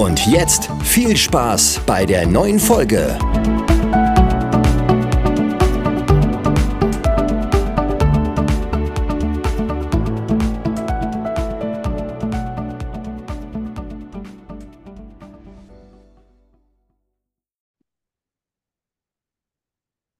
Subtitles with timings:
[0.00, 3.18] Und jetzt viel Spaß bei der neuen Folge.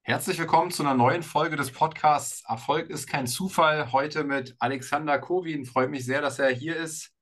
[0.03, 3.93] Herzlich willkommen zu einer neuen Folge des Podcasts Erfolg ist kein Zufall.
[3.93, 5.65] Heute mit Alexander Kowin.
[5.65, 7.15] Freut mich sehr, dass er hier ist.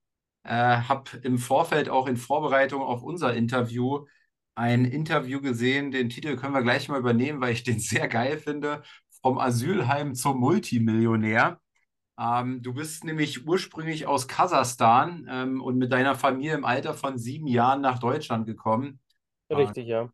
[0.48, 4.06] Äh, habe im Vorfeld auch in Vorbereitung auf unser Interview
[4.55, 5.90] ein Interview gesehen.
[5.90, 8.82] Den Titel können wir gleich mal übernehmen, weil ich den sehr geil finde.
[9.20, 11.60] Vom Asylheim zum Multimillionär.
[12.18, 17.18] Ähm, du bist nämlich ursprünglich aus Kasachstan ähm, und mit deiner Familie im Alter von
[17.18, 19.00] sieben Jahren nach Deutschland gekommen.
[19.50, 20.08] Richtig, äh, ja.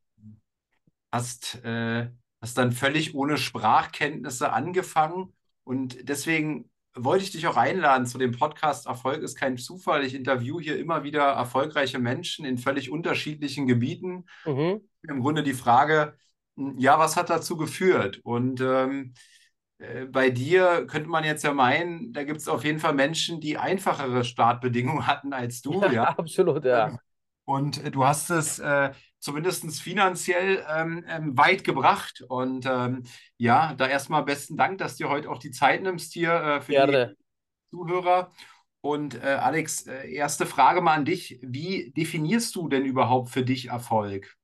[1.13, 2.11] Hast, äh,
[2.43, 5.33] hast dann völlig ohne Sprachkenntnisse angefangen
[5.63, 10.05] und deswegen wollte ich dich auch einladen zu dem Podcast Erfolg ist kein Zufall.
[10.05, 14.27] Ich interviewe hier immer wieder erfolgreiche Menschen in völlig unterschiedlichen Gebieten.
[14.45, 14.81] Mhm.
[15.03, 16.15] Im Grunde die Frage,
[16.57, 18.21] hm, ja, was hat dazu geführt?
[18.23, 19.15] Und ähm,
[19.79, 23.41] äh, bei dir könnte man jetzt ja meinen, da gibt es auf jeden Fall Menschen,
[23.41, 25.81] die einfachere Startbedingungen hatten als du.
[25.83, 26.05] Ja, ja.
[26.05, 26.99] absolut, ja.
[27.45, 32.23] Und äh, du hast es äh, zumindest finanziell ähm, ähm, weit gebracht.
[32.29, 33.05] Und ähm,
[33.37, 36.73] ja, da erstmal besten Dank, dass du heute auch die Zeit nimmst hier äh, für
[36.73, 37.17] Gerne.
[37.71, 38.33] die Zuhörer.
[38.81, 41.39] Und äh, Alex, äh, erste Frage mal an dich.
[41.43, 44.37] Wie definierst du denn überhaupt für dich Erfolg?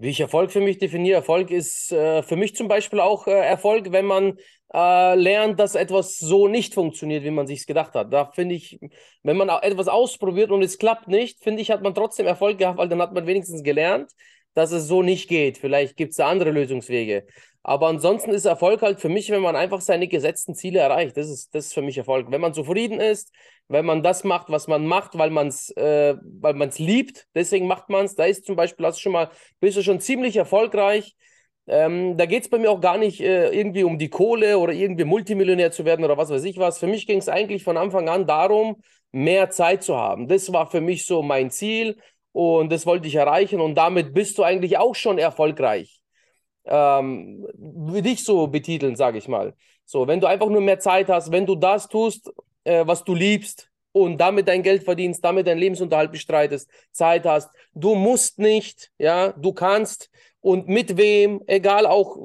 [0.00, 3.32] Wie ich Erfolg für mich definiere, Erfolg ist äh, für mich zum Beispiel auch äh,
[3.32, 4.38] Erfolg, wenn man
[4.72, 8.12] äh, lernt, dass etwas so nicht funktioniert, wie man sich gedacht hat.
[8.12, 8.78] Da finde ich,
[9.24, 12.78] wenn man etwas ausprobiert und es klappt nicht, finde ich, hat man trotzdem Erfolg gehabt,
[12.78, 14.12] weil dann hat man wenigstens gelernt,
[14.54, 15.58] dass es so nicht geht.
[15.58, 17.26] Vielleicht gibt es da andere Lösungswege.
[17.68, 21.18] Aber ansonsten ist Erfolg halt für mich, wenn man einfach seine gesetzten Ziele erreicht.
[21.18, 22.30] Das ist, das ist für mich Erfolg.
[22.30, 23.30] Wenn man zufrieden ist,
[23.68, 26.14] wenn man das macht, was man macht, weil man es äh,
[26.78, 28.14] liebt, deswegen macht man es.
[28.14, 29.28] Da ist zum Beispiel, hast du schon mal,
[29.60, 31.14] bist du schon ziemlich erfolgreich.
[31.66, 34.72] Ähm, da geht es bei mir auch gar nicht äh, irgendwie um die Kohle oder
[34.72, 36.78] irgendwie Multimillionär zu werden oder was weiß ich was.
[36.78, 38.76] Für mich ging es eigentlich von Anfang an darum,
[39.12, 40.26] mehr Zeit zu haben.
[40.26, 41.98] Das war für mich so mein Ziel
[42.32, 45.97] und das wollte ich erreichen und damit bist du eigentlich auch schon erfolgreich
[46.68, 49.54] ähm, würde ich so betiteln, sage ich mal.
[49.84, 52.30] So, wenn du einfach nur mehr Zeit hast, wenn du das tust,
[52.64, 57.50] äh, was du liebst und damit dein Geld verdienst, damit deinen Lebensunterhalt bestreitest, Zeit hast,
[57.74, 62.16] du musst nicht, ja, du kannst und mit wem, egal auch,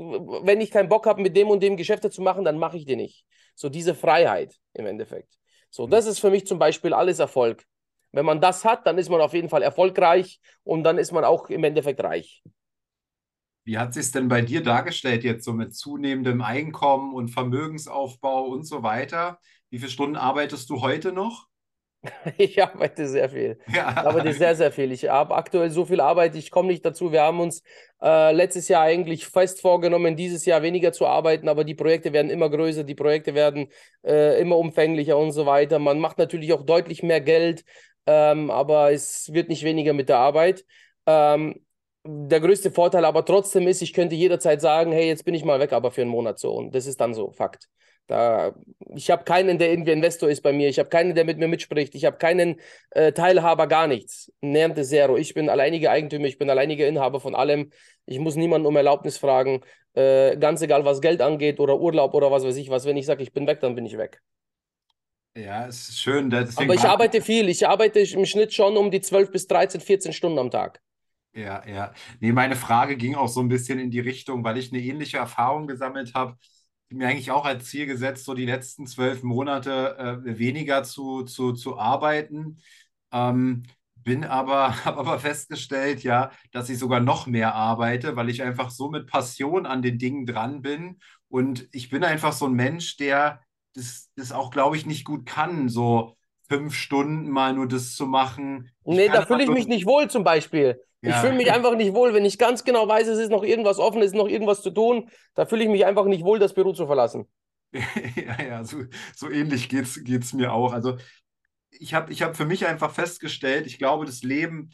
[0.43, 2.85] wenn ich keinen Bock habe, mit dem und dem Geschäfte zu machen, dann mache ich
[2.85, 3.25] die nicht.
[3.55, 5.33] So diese Freiheit im Endeffekt.
[5.69, 7.65] So, das ist für mich zum Beispiel alles Erfolg.
[8.11, 11.23] Wenn man das hat, dann ist man auf jeden Fall erfolgreich und dann ist man
[11.23, 12.43] auch im Endeffekt reich.
[13.63, 18.45] Wie hat sich es denn bei dir dargestellt jetzt so mit zunehmendem Einkommen und Vermögensaufbau
[18.45, 19.39] und so weiter?
[19.69, 21.47] Wie viele Stunden arbeitest du heute noch?
[22.37, 23.57] Ich arbeite sehr viel.
[23.67, 23.91] Ja.
[23.91, 24.91] Ich arbeite sehr, sehr viel.
[24.91, 27.11] Ich habe aktuell so viel Arbeit, ich komme nicht dazu.
[27.11, 27.63] Wir haben uns
[28.01, 32.29] äh, letztes Jahr eigentlich fest vorgenommen, dieses Jahr weniger zu arbeiten, aber die Projekte werden
[32.29, 33.67] immer größer, die Projekte werden
[34.05, 35.79] äh, immer umfänglicher und so weiter.
[35.79, 37.63] Man macht natürlich auch deutlich mehr Geld,
[38.05, 40.65] ähm, aber es wird nicht weniger mit der Arbeit.
[41.05, 41.62] Ähm,
[42.05, 45.59] der größte Vorteil aber trotzdem ist, ich könnte jederzeit sagen, hey, jetzt bin ich mal
[45.59, 46.53] weg, aber für einen Monat so.
[46.53, 47.69] Und das ist dann so, Fakt.
[48.07, 48.53] Da,
[48.95, 50.67] ich habe keinen, der irgendwie Investor ist bei mir.
[50.67, 51.95] Ich habe keinen, der mit mir mitspricht.
[51.95, 52.59] Ich habe keinen
[52.91, 54.29] äh, Teilhaber, gar nichts.
[54.41, 55.15] Nernte Zero.
[55.15, 57.71] Ich bin alleiniger Eigentümer, ich bin alleiniger Inhaber von allem.
[58.05, 59.61] Ich muss niemanden um Erlaubnis fragen.
[59.93, 62.85] Äh, ganz egal, was Geld angeht oder Urlaub oder was weiß ich was.
[62.85, 64.21] Wenn ich sage, ich bin weg, dann bin ich weg.
[65.35, 66.31] Ja, es ist schön.
[66.33, 67.47] Aber ich arbeite viel.
[67.47, 70.81] Ich arbeite im Schnitt schon um die 12 bis 13, 14 Stunden am Tag.
[71.35, 71.93] Ja, ja.
[72.19, 75.17] Nee, meine Frage ging auch so ein bisschen in die Richtung, weil ich eine ähnliche
[75.17, 76.37] Erfahrung gesammelt habe.
[76.89, 81.53] Mir eigentlich auch als Ziel gesetzt, so die letzten zwölf Monate äh, weniger zu, zu,
[81.53, 82.59] zu arbeiten.
[83.11, 83.63] Ähm,
[83.95, 88.69] bin aber, habe aber festgestellt, ja, dass ich sogar noch mehr arbeite, weil ich einfach
[88.69, 90.99] so mit Passion an den Dingen dran bin.
[91.29, 93.41] Und ich bin einfach so ein Mensch, der
[93.73, 96.15] das, das auch, glaube ich, nicht gut kann, so
[96.47, 98.69] fünf Stunden mal nur das zu machen.
[98.87, 100.81] Ich nee, da fühle ich mich nicht wohl zum Beispiel.
[101.03, 101.09] Ja.
[101.11, 103.77] Ich fühle mich einfach nicht wohl, wenn ich ganz genau weiß, es ist noch irgendwas
[103.77, 105.09] offen, es ist noch irgendwas zu tun.
[105.35, 107.27] Da fühle ich mich einfach nicht wohl, das Büro zu verlassen.
[107.73, 108.83] ja, ja, so,
[109.15, 110.73] so ähnlich geht es mir auch.
[110.73, 110.97] Also
[111.71, 114.71] ich habe ich hab für mich einfach festgestellt, ich glaube, das Leben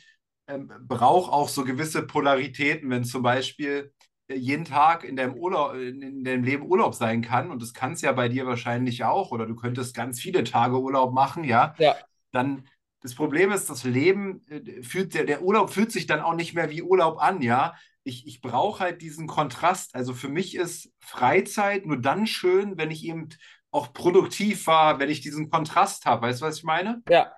[0.48, 3.94] ähm, braucht auch so gewisse Polaritäten, wenn zum Beispiel
[4.28, 7.94] äh, jeden Tag in deinem Urlaub, in deinem Leben Urlaub sein kann, und das kann
[7.94, 11.76] es ja bei dir wahrscheinlich auch, oder du könntest ganz viele Tage Urlaub machen, ja,
[11.78, 11.96] Ja.
[12.32, 12.68] dann
[13.02, 16.54] das Problem ist, das Leben äh, fühlt, der, der Urlaub fühlt sich dann auch nicht
[16.54, 17.76] mehr wie Urlaub an, ja.
[18.04, 19.94] Ich, ich brauche halt diesen Kontrast.
[19.96, 23.30] Also für mich ist Freizeit nur dann schön, wenn ich eben
[23.72, 26.24] auch produktiv war, wenn ich diesen Kontrast habe.
[26.24, 27.04] Weißt du, was ich meine?
[27.10, 27.34] Ja.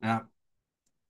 [0.00, 0.28] Ja.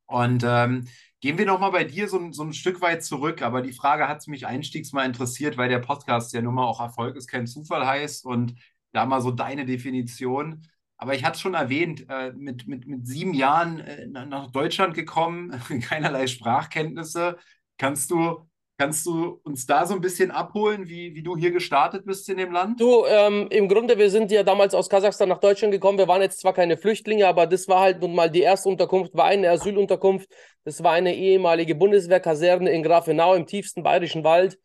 [0.07, 0.89] Und ähm,
[1.21, 3.43] gehen wir nochmal bei dir so, so ein Stück weit zurück.
[3.43, 6.81] Aber die Frage hat mich einstiegs mal interessiert, weil der Podcast ja nun mal auch
[6.81, 8.55] Erfolg ist kein Zufall heißt und
[8.93, 10.67] da mal so deine Definition.
[10.99, 14.51] Aber ich hatte es schon erwähnt, äh, mit, mit, mit sieben Jahren äh, na- nach
[14.51, 15.51] Deutschland gekommen,
[15.83, 17.37] keinerlei Sprachkenntnisse.
[17.79, 18.49] Kannst du,
[18.79, 22.37] kannst du uns da so ein bisschen abholen, wie, wie du hier gestartet bist in
[22.39, 22.81] dem Land?
[22.81, 25.99] Du, ähm, im Grunde, wir sind ja damals aus Kasachstan nach Deutschland gekommen.
[25.99, 29.15] Wir waren jetzt zwar keine Flüchtlinge, aber das war halt nun mal die erste Unterkunft,
[29.15, 30.29] war eine Asylunterkunft.
[30.65, 34.59] Das war eine ehemalige Bundeswehrkaserne in Grafenau im tiefsten bayerischen Wald.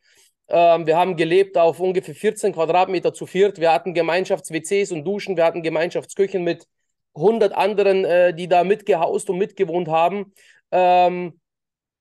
[0.49, 3.59] Ähm, wir haben gelebt auf ungefähr 14 Quadratmeter zu viert.
[3.59, 5.37] Wir hatten Gemeinschafts-WCs und Duschen.
[5.37, 6.67] Wir hatten Gemeinschaftsküchen mit
[7.15, 10.33] 100 anderen, äh, die da mitgehaust und mitgewohnt haben.
[10.71, 11.39] Ähm,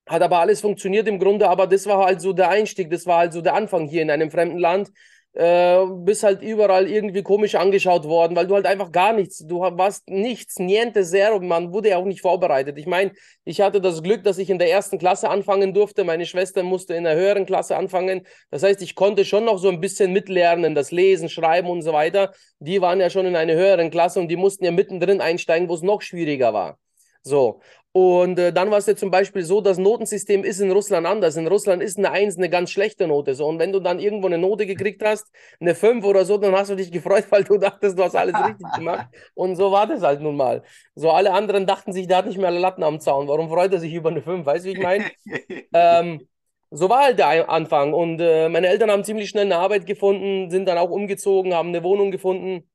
[0.07, 3.19] hat aber alles funktioniert im Grunde, aber das war halt so der Einstieg, das war
[3.19, 4.91] halt so der Anfang hier in einem fremden Land.
[5.35, 9.61] Äh, bist halt überall irgendwie komisch angeschaut worden, weil du halt einfach gar nichts, du
[9.61, 12.77] warst nichts, niente, zero, man wurde ja auch nicht vorbereitet.
[12.77, 13.13] Ich meine,
[13.43, 16.93] ich hatte das Glück, dass ich in der ersten Klasse anfangen durfte, meine Schwester musste
[16.93, 18.27] in der höheren Klasse anfangen.
[18.51, 21.93] Das heißt, ich konnte schon noch so ein bisschen mitlernen, das Lesen, Schreiben und so
[21.93, 22.31] weiter.
[22.59, 25.73] Die waren ja schon in einer höheren Klasse und die mussten ja mittendrin einsteigen, wo
[25.73, 26.77] es noch schwieriger war.
[27.23, 27.61] So.
[27.95, 31.35] Und äh, dann war es ja zum Beispiel so, das Notensystem ist in Russland anders.
[31.35, 33.35] In Russland ist eine 1 eine ganz schlechte Note.
[33.35, 33.45] So.
[33.45, 35.27] Und wenn du dann irgendwo eine Note gekriegt hast,
[35.59, 38.35] eine 5 oder so, dann hast du dich gefreut, weil du dachtest, du hast alles
[38.43, 39.09] richtig gemacht.
[39.35, 40.63] Und so war das halt nun mal.
[40.95, 43.27] So, alle anderen dachten sich, der hat nicht mehr alle Latten am Zaun.
[43.27, 44.43] Warum freut er sich über eine 5?
[44.43, 45.05] Weißt du, wie ich meine?
[45.73, 46.27] ähm,
[46.71, 47.93] so war halt der Anfang.
[47.93, 51.69] Und äh, meine Eltern haben ziemlich schnell eine Arbeit gefunden, sind dann auch umgezogen, haben
[51.69, 52.67] eine Wohnung gefunden,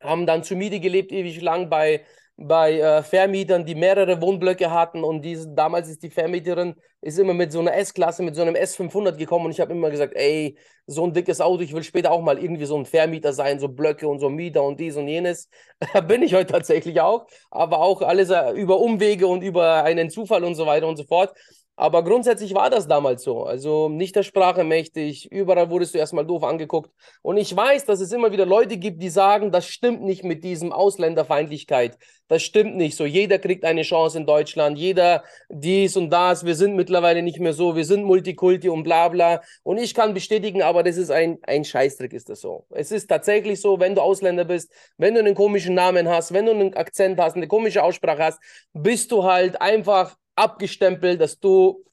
[0.00, 2.02] haben dann zur Miete gelebt, ewig lang bei,
[2.36, 5.04] bei äh, Vermietern, die mehrere Wohnblöcke hatten.
[5.04, 8.54] Und diese, damals ist die Vermieterin ist immer mit so einer S-Klasse, mit so einem
[8.54, 9.46] S500 gekommen.
[9.46, 12.38] Und ich habe immer gesagt, ey, so ein dickes Auto, ich will später auch mal
[12.38, 15.48] irgendwie so ein Vermieter sein, so Blöcke und so Mieter und dies und jenes.
[16.08, 17.26] Bin ich heute tatsächlich auch.
[17.50, 21.04] Aber auch alles äh, über Umwege und über einen Zufall und so weiter und so
[21.04, 21.34] fort.
[21.76, 23.42] Aber grundsätzlich war das damals so.
[23.42, 26.90] Also nicht der Sprache mächtig, überall wurdest du erstmal doof angeguckt.
[27.20, 30.44] Und ich weiß, dass es immer wieder Leute gibt, die sagen, das stimmt nicht mit
[30.44, 31.98] diesem Ausländerfeindlichkeit.
[32.28, 33.04] Das stimmt nicht so.
[33.04, 36.46] Jeder kriegt eine Chance in Deutschland, jeder dies und das.
[36.46, 39.42] Wir sind mittlerweile nicht mehr so, wir sind Multikulti und bla bla.
[39.64, 42.66] Und ich kann bestätigen, aber das ist ein, ein Scheißtrick, ist das so.
[42.70, 46.46] Es ist tatsächlich so, wenn du Ausländer bist, wenn du einen komischen Namen hast, wenn
[46.46, 48.40] du einen Akzent hast, eine komische Aussprache hast,
[48.72, 51.84] bist du halt einfach abgestempelt, dass du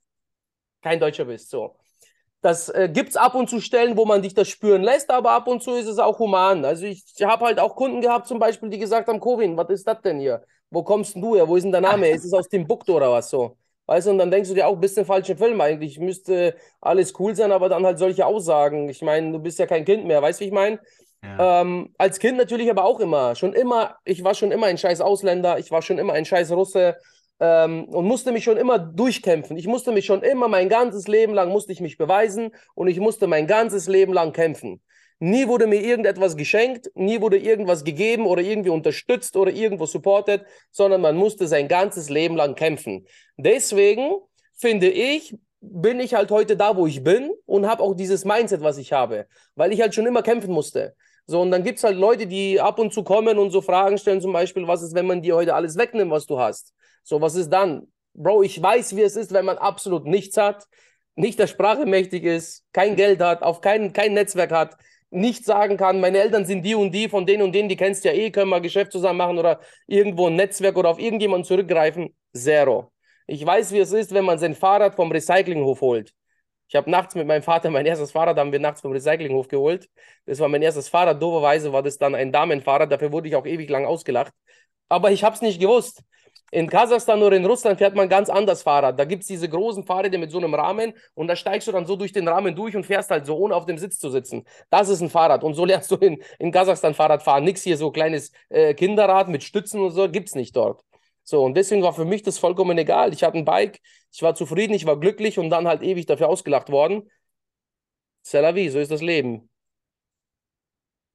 [0.81, 1.49] kein Deutscher bist.
[1.49, 1.75] So.
[2.41, 5.31] Das äh, gibt es ab und zu Stellen, wo man dich das spüren lässt, aber
[5.31, 6.65] ab und zu ist es auch human.
[6.65, 9.69] Also ich, ich habe halt auch Kunden gehabt, zum Beispiel, die gesagt haben, Kovin, was
[9.69, 10.43] ist das denn hier?
[10.71, 11.47] Wo kommst denn du her?
[11.47, 12.09] Wo ist denn der Name?
[12.09, 13.57] Ist es aus Timbuktu oder was so?
[13.85, 15.99] Weißt du, und dann denkst du dir auch, bist im falschen Film eigentlich.
[15.99, 18.87] Müsste alles cool sein, aber dann halt solche Aussagen.
[18.89, 20.79] Ich meine, du bist ja kein Kind mehr, weißt du, wie ich meine?
[21.23, 21.61] Ja.
[21.61, 23.35] Ähm, als Kind natürlich aber auch immer.
[23.35, 26.51] Schon immer, ich war schon immer ein scheiß Ausländer, ich war schon immer ein scheiß
[26.53, 26.95] Russe
[27.41, 29.57] ähm, und musste mich schon immer durchkämpfen.
[29.57, 32.99] Ich musste mich schon immer mein ganzes Leben lang musste ich mich beweisen und ich
[32.99, 34.81] musste mein ganzes Leben lang kämpfen.
[35.19, 40.45] Nie wurde mir irgendetwas geschenkt, nie wurde irgendwas gegeben oder irgendwie unterstützt oder irgendwo supportet,
[40.71, 43.05] sondern man musste sein ganzes Leben lang kämpfen.
[43.37, 44.13] Deswegen
[44.55, 48.61] finde ich, bin ich halt heute da, wo ich bin und habe auch dieses Mindset,
[48.61, 50.95] was ich habe, weil ich halt schon immer kämpfen musste.
[51.25, 53.97] So, und dann gibt es halt Leute, die ab und zu kommen und so Fragen
[53.97, 56.73] stellen, zum Beispiel, was ist, wenn man dir heute alles wegnimmt, was du hast?
[57.03, 57.87] So, was ist dann?
[58.13, 60.67] Bro, ich weiß, wie es ist, wenn man absolut nichts hat,
[61.15, 64.77] nicht der Sprache mächtig ist, kein Geld hat, auf kein, kein Netzwerk hat,
[65.09, 68.03] nicht sagen kann, meine Eltern sind die und die, von denen und denen, die kennst
[68.05, 72.15] ja eh, können wir Geschäft zusammen machen oder irgendwo ein Netzwerk oder auf irgendjemanden zurückgreifen.
[72.33, 72.91] Zero.
[73.27, 76.13] Ich weiß, wie es ist, wenn man sein Fahrrad vom Recyclinghof holt.
[76.71, 79.89] Ich habe nachts mit meinem Vater mein erstes Fahrrad, haben wir nachts vom Recyclinghof geholt.
[80.25, 81.21] Das war mein erstes Fahrrad.
[81.21, 82.89] Doberweise war das dann ein Damenfahrrad.
[82.89, 84.31] Dafür wurde ich auch ewig lang ausgelacht.
[84.87, 86.01] Aber ich habe es nicht gewusst.
[86.49, 88.97] In Kasachstan oder in Russland fährt man ganz anders Fahrrad.
[88.97, 91.85] Da gibt es diese großen Fahrräder mit so einem Rahmen und da steigst du dann
[91.85, 94.45] so durch den Rahmen durch und fährst halt so, ohne auf dem Sitz zu sitzen.
[94.69, 95.43] Das ist ein Fahrrad.
[95.43, 97.43] Und so lernst du in, in Kasachstan Fahrrad fahren.
[97.43, 100.85] Nix hier so kleines äh, Kinderrad mit Stützen und so, gibt es nicht dort.
[101.23, 103.13] So, und deswegen war für mich das vollkommen egal.
[103.13, 103.79] Ich hatte ein Bike,
[104.11, 107.09] ich war zufrieden, ich war glücklich und dann halt ewig dafür ausgelacht worden.
[108.23, 109.49] C'est la vie, so ist das Leben.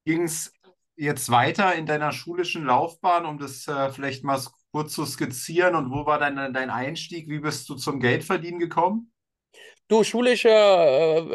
[0.05, 0.51] Ging es
[0.95, 5.91] jetzt weiter in deiner schulischen Laufbahn, um das äh, vielleicht mal kurz zu skizzieren und
[5.91, 7.29] wo war dein, dein Einstieg?
[7.29, 9.11] Wie bist du zum Geldverdienen gekommen?
[9.87, 10.49] Du, schulischer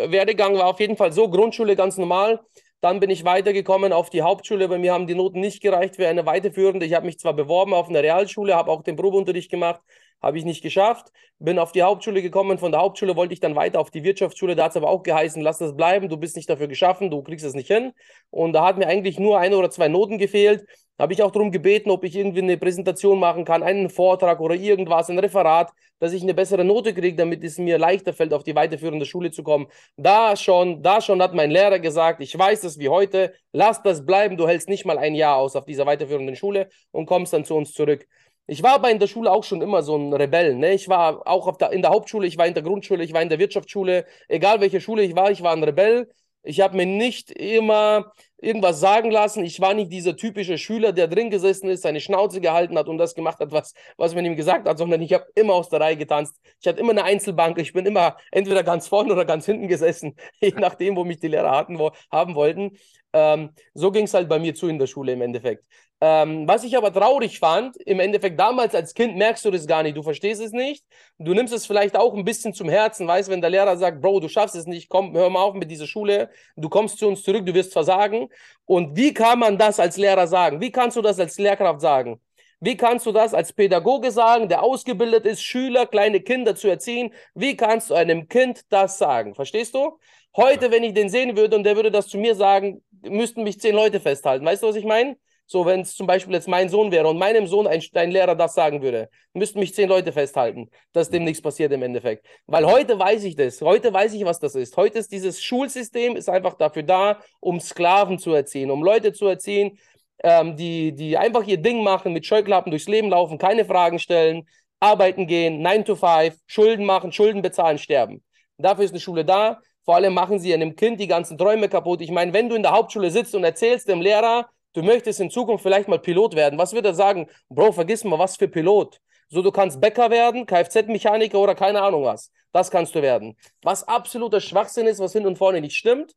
[0.05, 2.41] äh, Werdegang war auf jeden Fall so, Grundschule ganz normal.
[2.82, 6.08] Dann bin ich weitergekommen auf die Hauptschule, bei mir haben die Noten nicht gereicht für
[6.08, 6.84] eine weiterführende.
[6.84, 9.80] Ich habe mich zwar beworben auf eine Realschule, habe auch den Probeunterricht gemacht,
[10.23, 11.09] habe ich nicht geschafft.
[11.38, 12.59] Bin auf die Hauptschule gekommen.
[12.59, 14.55] Von der Hauptschule wollte ich dann weiter auf die Wirtschaftsschule.
[14.55, 17.23] Da hat es aber auch geheißen, lass das bleiben, du bist nicht dafür geschaffen, du
[17.23, 17.93] kriegst es nicht hin.
[18.31, 20.64] Und da hat mir eigentlich nur eine oder zwei Noten gefehlt.
[20.99, 24.55] Habe ich auch darum gebeten, ob ich irgendwie eine Präsentation machen kann, einen Vortrag oder
[24.55, 28.45] irgendwas, ein Referat, dass ich eine bessere Note kriege, damit es mir leichter fällt, auf
[28.45, 29.67] die weiterführende Schule zu kommen.
[29.97, 34.05] Da schon, da schon hat mein Lehrer gesagt, ich weiß das wie heute, lass das
[34.05, 37.45] bleiben, du hältst nicht mal ein Jahr aus auf dieser weiterführenden Schule und kommst dann
[37.45, 38.07] zu uns zurück.
[38.46, 40.54] Ich war aber in der Schule auch schon immer so ein Rebell.
[40.56, 40.75] Ne?
[40.75, 43.28] Ich war auch der, in der Hauptschule, ich war in der Grundschule, ich war in
[43.28, 44.04] der Wirtschaftsschule.
[44.28, 46.08] Egal welche Schule ich war, ich war ein Rebell.
[46.44, 49.44] Ich habe mir nicht immer irgendwas sagen lassen.
[49.44, 52.99] Ich war nicht dieser typische Schüler, der drin gesessen ist, seine Schnauze gehalten hat und
[52.99, 55.80] das gemacht hat, was, was man ihm gesagt hat, sondern ich habe immer aus der
[55.80, 56.40] Reihe getanzt.
[56.61, 57.58] Ich hatte immer eine Einzelbank.
[57.58, 61.28] Ich bin immer entweder ganz vorne oder ganz hinten gesessen, je nachdem, wo mich die
[61.28, 62.76] Lehrer hatten, wo, haben wollten.
[63.12, 65.64] Ähm, so ging es halt bei mir zu in der Schule im Endeffekt.
[66.04, 69.85] Ähm, was ich aber traurig fand, im Endeffekt damals als Kind merkst du das gar
[69.85, 70.85] nicht, du verstehst es nicht.
[71.19, 74.19] Du nimmst es vielleicht auch ein bisschen zum Herzen, weißt, wenn der Lehrer sagt, Bro,
[74.19, 77.23] du schaffst es nicht, komm, hör mal auf mit dieser Schule, du kommst zu uns
[77.23, 78.28] zurück, du wirst versagen.
[78.64, 80.61] Und wie kann man das als Lehrer sagen?
[80.61, 82.21] Wie kannst du das als Lehrkraft sagen?
[82.59, 87.12] Wie kannst du das als Pädagoge sagen, der ausgebildet ist, Schüler, kleine Kinder zu erziehen?
[87.35, 89.35] Wie kannst du einem Kind das sagen?
[89.37, 89.99] Verstehst du?
[90.37, 93.61] Heute, wenn ich den sehen würde und der würde das zu mir sagen, müssten mich
[93.61, 94.44] zehn Leute festhalten.
[94.44, 95.16] Weißt du, was ich meine?
[95.47, 98.35] So, wenn es zum Beispiel jetzt mein Sohn wäre und meinem Sohn ein, ein Lehrer
[98.35, 102.26] das sagen würde, müssten mich zehn Leute festhalten, dass dem nichts passiert im Endeffekt.
[102.47, 103.61] Weil heute weiß ich das.
[103.61, 104.76] Heute weiß ich, was das ist.
[104.76, 109.26] Heute ist dieses Schulsystem ist einfach dafür da, um Sklaven zu erziehen, um Leute zu
[109.26, 109.78] erziehen,
[110.23, 114.49] ähm, die, die einfach ihr Ding machen, mit Scheuklappen durchs Leben laufen, keine Fragen stellen,
[114.80, 118.23] arbeiten gehen, 9 to 5, Schulden machen, Schulden bezahlen, sterben.
[118.59, 119.61] Dafür ist eine Schule da.
[119.84, 122.00] Vor allem machen sie einem Kind die ganzen Träume kaputt.
[122.00, 125.30] Ich meine, wenn du in der Hauptschule sitzt und erzählst dem Lehrer, du möchtest in
[125.30, 127.28] Zukunft vielleicht mal Pilot werden, was wird er sagen?
[127.48, 129.00] Bro, vergiss mal, was für Pilot.
[129.28, 132.30] So, du kannst Bäcker werden, Kfz-Mechaniker oder keine Ahnung was.
[132.52, 133.36] Das kannst du werden.
[133.62, 136.14] Was absoluter Schwachsinn ist, was hin und vorne nicht stimmt.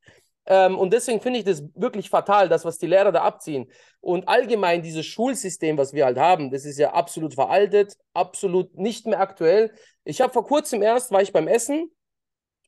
[0.47, 3.71] Ähm, und deswegen finde ich das wirklich fatal, das, was die Lehrer da abziehen.
[4.01, 9.07] Und allgemein dieses Schulsystem, was wir halt haben, das ist ja absolut veraltet, absolut nicht
[9.07, 9.71] mehr aktuell.
[10.03, 11.89] Ich habe vor kurzem erst, war ich beim Essen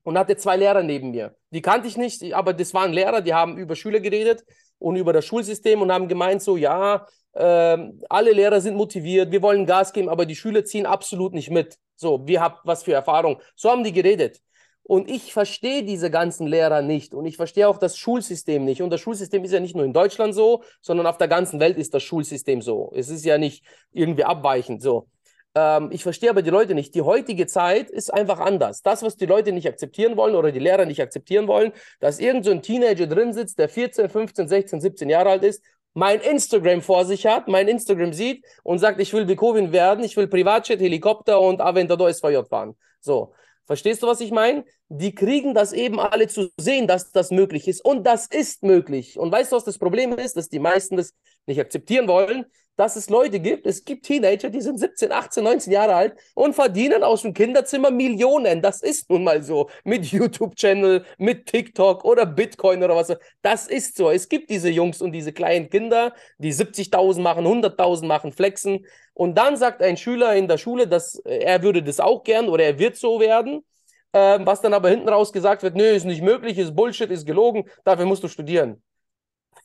[0.07, 1.35] und hatte zwei Lehrer neben mir.
[1.51, 4.45] Die kannte ich nicht, aber das waren Lehrer, die haben über Schüler geredet
[4.79, 9.41] und über das Schulsystem und haben gemeint, so ja, äh, alle Lehrer sind motiviert, wir
[9.41, 11.77] wollen Gas geben, aber die Schüler ziehen absolut nicht mit.
[11.97, 13.41] So, wir haben was für Erfahrung.
[13.57, 14.39] So haben die geredet.
[14.83, 18.81] Und ich verstehe diese ganzen Lehrer nicht und ich verstehe auch das Schulsystem nicht.
[18.81, 21.77] Und das Schulsystem ist ja nicht nur in Deutschland so, sondern auf der ganzen Welt
[21.77, 22.93] ist das Schulsystem so.
[22.95, 25.09] Es ist ja nicht irgendwie abweichend so.
[25.57, 26.93] Ähm, ich verstehe aber die Leute nicht.
[26.93, 28.83] Die heutige Zeit ist einfach anders.
[28.83, 32.45] Das, was die Leute nicht akzeptieren wollen oder die Lehrer nicht akzeptieren wollen, dass irgend
[32.45, 35.63] so ein Teenager drin sitzt, der 14, 15, 16, 17 Jahre alt ist,
[35.95, 40.15] mein Instagram vor sich hat, mein Instagram sieht und sagt, ich will Bekovin werden, ich
[40.15, 42.75] will Privatjet, Helikopter und Aventador SVJ fahren.
[42.99, 43.33] So.
[43.65, 44.63] Verstehst du, was ich meine?
[44.87, 47.83] Die kriegen das eben alle zu sehen, dass das möglich ist.
[47.83, 49.19] Und das ist möglich.
[49.19, 50.37] Und weißt du, was das Problem ist?
[50.37, 51.13] Dass die meisten das
[51.47, 52.45] nicht akzeptieren wollen,
[52.77, 56.53] dass es Leute gibt, es gibt Teenager, die sind 17, 18, 19 Jahre alt und
[56.53, 58.61] verdienen aus dem Kinderzimmer Millionen.
[58.61, 59.69] Das ist nun mal so.
[59.83, 63.13] Mit YouTube-Channel, mit TikTok oder Bitcoin oder was.
[63.41, 64.11] Das ist so.
[64.11, 68.85] Es gibt diese Jungs und diese kleinen Kinder, die 70.000 machen, 100.000 machen, flexen.
[69.13, 72.63] Und dann sagt ein Schüler in der Schule, dass er würde das auch gern oder
[72.63, 73.65] er wird so werden.
[74.13, 77.25] Ähm, was dann aber hinten raus gesagt wird, nö, ist nicht möglich, ist Bullshit, ist
[77.25, 78.81] gelogen, dafür musst du studieren.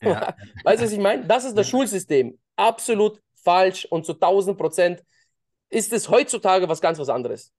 [0.03, 0.35] Ja.
[0.63, 1.25] weißt du, was ich meine?
[1.25, 1.67] Das ist das.
[1.67, 2.37] Schulsystem.
[2.55, 5.03] Absolut falsch und zu 1000 Prozent
[5.69, 7.51] ist es heutzutage was ganz was anderes.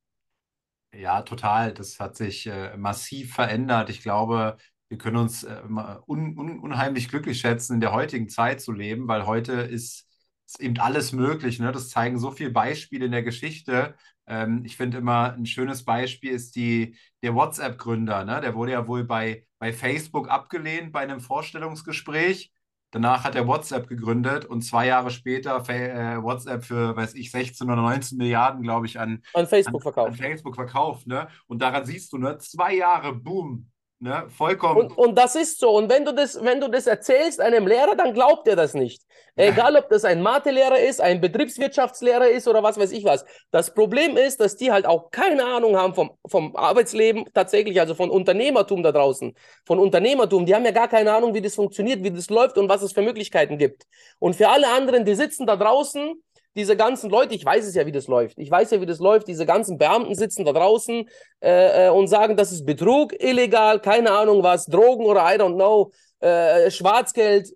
[0.92, 1.72] Ja, total.
[1.74, 3.90] Das hat sich äh, massiv verändert.
[3.90, 4.56] Ich glaube,
[4.88, 5.60] wir können uns äh,
[6.06, 10.03] un un unheimlich glücklich schätzen, in der heutigen Zeit zu leben, weil heute ist,
[10.46, 11.58] ist eben alles möglich.
[11.58, 11.72] Ne?
[11.72, 13.94] Das zeigen so viele Beispiele in der Geschichte.
[14.26, 18.24] Ähm, ich finde immer ein schönes Beispiel ist die, der WhatsApp-Gründer.
[18.24, 18.40] Ne?
[18.40, 22.52] Der wurde ja wohl bei bei Facebook abgelehnt bei einem Vorstellungsgespräch.
[22.90, 27.70] Danach hat er WhatsApp gegründet und zwei Jahre später äh, WhatsApp für, weiß ich, 16
[27.70, 30.08] oder 19 Milliarden, glaube ich, an, an Facebook an, verkauft.
[30.10, 31.28] An Facebook verkauft ne?
[31.46, 33.70] Und daran siehst du, ne, zwei Jahre, boom,
[34.00, 34.24] Ne?
[34.28, 34.80] Vollkommen.
[34.80, 35.70] Und, und das ist so.
[35.70, 39.02] Und wenn du das, wenn du das erzählst einem Lehrer, dann glaubt er das nicht.
[39.36, 43.24] Egal, ob das ein Mathelehrer ist, ein Betriebswirtschaftslehrer ist oder was weiß ich was.
[43.50, 47.94] Das Problem ist, dass die halt auch keine Ahnung haben vom, vom Arbeitsleben tatsächlich, also
[47.94, 49.34] von Unternehmertum da draußen.
[49.64, 50.44] Von Unternehmertum.
[50.44, 52.92] Die haben ja gar keine Ahnung, wie das funktioniert, wie das läuft und was es
[52.92, 53.84] für Möglichkeiten gibt.
[54.18, 56.22] Und für alle anderen, die sitzen da draußen
[56.56, 58.38] diese ganzen Leute, ich weiß es ja, wie das läuft.
[58.38, 59.28] Ich weiß ja, wie das läuft.
[59.28, 61.08] Diese ganzen Beamten sitzen da draußen
[61.40, 65.54] äh, äh und sagen, das ist Betrug, illegal, keine Ahnung was, Drogen oder I don't
[65.54, 67.50] know, äh, Schwarzgeld.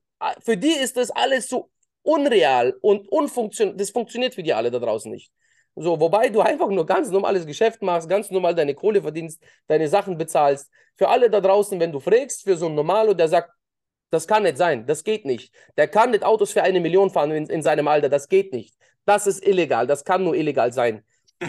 [0.45, 1.71] Für die ist das alles so
[2.02, 5.31] unreal und unfunktion das funktioniert für die alle da draußen nicht.
[5.76, 9.88] So, wobei du einfach nur ganz normales Geschäft machst, ganz normal deine Kohle verdienst, deine
[9.88, 10.71] Sachen bezahlst.
[10.97, 13.52] Für alle da draußen, wenn du fragst, für so einen Normalo, der sagt,
[14.11, 15.53] das kann nicht sein, das geht nicht.
[15.77, 18.75] Der kann nicht Autos für eine Million fahren in, in seinem Alter, das geht nicht.
[19.05, 21.05] Das ist illegal, das kann nur illegal sein.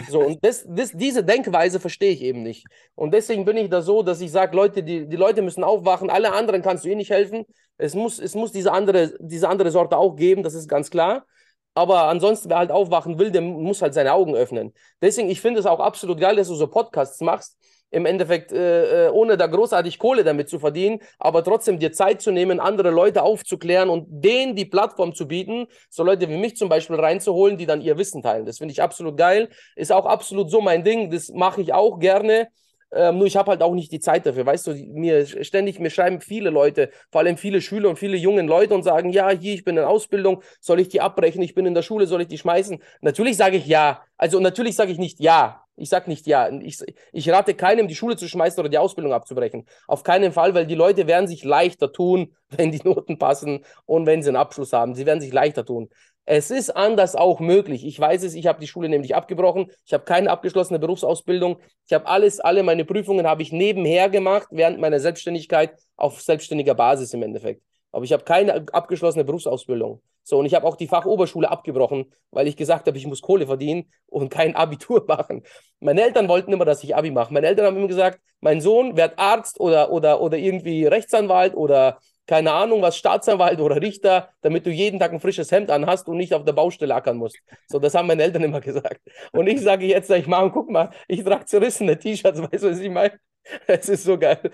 [0.08, 2.64] So, und das, das, diese Denkweise verstehe ich eben nicht.
[2.94, 6.10] Und deswegen bin ich da so, dass ich sage, Leute, die, die Leute müssen aufwachen,
[6.10, 7.44] alle anderen kannst du eh nicht helfen.
[7.76, 11.26] Es muss, es muss diese, andere, diese andere Sorte auch geben, das ist ganz klar.
[11.74, 14.72] Aber ansonsten, wer halt aufwachen will, der muss halt seine Augen öffnen.
[15.00, 17.56] Deswegen, ich finde es auch absolut geil, dass du so Podcasts machst,
[17.90, 22.22] im Endeffekt, äh, äh, ohne da großartig Kohle damit zu verdienen, aber trotzdem dir Zeit
[22.22, 26.56] zu nehmen, andere Leute aufzuklären und denen die Plattform zu bieten, so Leute wie mich
[26.56, 28.46] zum Beispiel reinzuholen, die dann ihr Wissen teilen.
[28.46, 29.48] Das finde ich absolut geil.
[29.76, 31.10] Ist auch absolut so mein Ding.
[31.10, 32.48] Das mache ich auch gerne.
[32.92, 34.46] Ähm, nur ich habe halt auch nicht die Zeit dafür.
[34.46, 38.48] Weißt du, mir ständig, mir schreiben viele Leute, vor allem viele Schüler und viele jungen
[38.48, 41.42] Leute und sagen, ja, hier, ich bin in Ausbildung, soll ich die abbrechen?
[41.42, 42.82] Ich bin in der Schule, soll ich die schmeißen?
[43.00, 44.02] Natürlich sage ich ja.
[44.16, 45.64] Also natürlich sage ich nicht ja.
[45.76, 46.50] Ich sage nicht ja.
[46.60, 46.78] Ich,
[47.12, 49.66] ich rate keinem, die Schule zu schmeißen oder die Ausbildung abzubrechen.
[49.86, 54.04] Auf keinen Fall, weil die Leute werden sich leichter tun, wenn die Noten passen und
[54.04, 54.94] wenn sie einen Abschluss haben.
[54.94, 55.88] Sie werden sich leichter tun.
[56.26, 57.84] Es ist anders auch möglich.
[57.84, 59.70] Ich weiß es, ich habe die Schule nämlich abgebrochen.
[59.84, 61.58] Ich habe keine abgeschlossene Berufsausbildung.
[61.86, 66.74] Ich habe alles, alle meine Prüfungen habe ich nebenher gemacht, während meiner Selbstständigkeit auf selbstständiger
[66.74, 67.62] Basis im Endeffekt.
[67.92, 70.00] Aber ich habe keine abgeschlossene Berufsausbildung.
[70.22, 73.46] So, und ich habe auch die Fachoberschule abgebrochen, weil ich gesagt habe, ich muss Kohle
[73.46, 75.42] verdienen und kein Abitur machen.
[75.80, 77.32] Meine Eltern wollten immer, dass ich Abi mache.
[77.32, 81.98] Meine Eltern haben immer gesagt, mein Sohn wird Arzt oder, oder, oder irgendwie Rechtsanwalt oder
[82.30, 86.16] keine Ahnung, was Staatsanwalt oder Richter, damit du jeden Tag ein frisches Hemd anhast und
[86.16, 87.36] nicht auf der Baustelle ackern musst.
[87.66, 89.00] So, das haben meine Eltern immer gesagt.
[89.32, 92.78] Und ich sage jetzt, ich mache, guck mal, ich trage zerrissene T-Shirts, weißt du, was
[92.78, 93.18] ich meine?
[93.66, 94.52] Es ist so geil.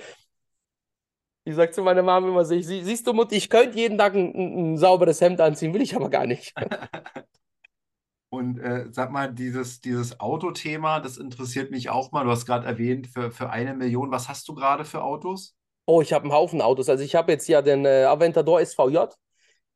[1.45, 4.73] Ich sage zu meiner Mama immer ich, siehst du, Mutti, ich könnte jeden Tag ein,
[4.73, 6.55] ein, sauberes Hemd anziehen, will ich aber gar nicht.
[8.31, 12.25] Und äh, sag mal, dieses, dieses Autothema, das interessiert mich auch mal.
[12.25, 15.55] Du hast gerade erwähnt, für, für eine Million, was hast du gerade für Autos?
[15.87, 16.89] Oh, ich habe einen Haufen Autos.
[16.89, 19.07] Also ich habe jetzt ja den äh, Aventador SVJ,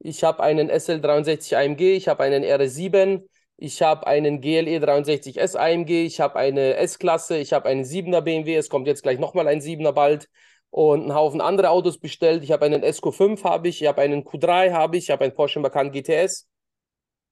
[0.01, 6.07] ich habe einen SL63 AMG, ich habe einen RS7, ich habe einen GLE 63S AMG,
[6.07, 9.61] ich habe eine S-Klasse, ich habe einen 7er BMW, es kommt jetzt gleich nochmal ein
[9.61, 10.29] 7er bald.
[10.71, 12.45] Und einen Haufen andere Autos bestellt.
[12.45, 15.35] Ich habe einen SQ5 habe ich, ich habe einen Q3 habe ich, ich habe einen
[15.35, 16.49] Porsche Macan GTS.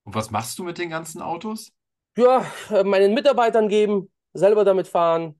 [0.05, 1.71] Und was machst du mit den ganzen Autos?
[2.17, 5.38] Ja, äh, meinen Mitarbeitern geben, selber damit fahren,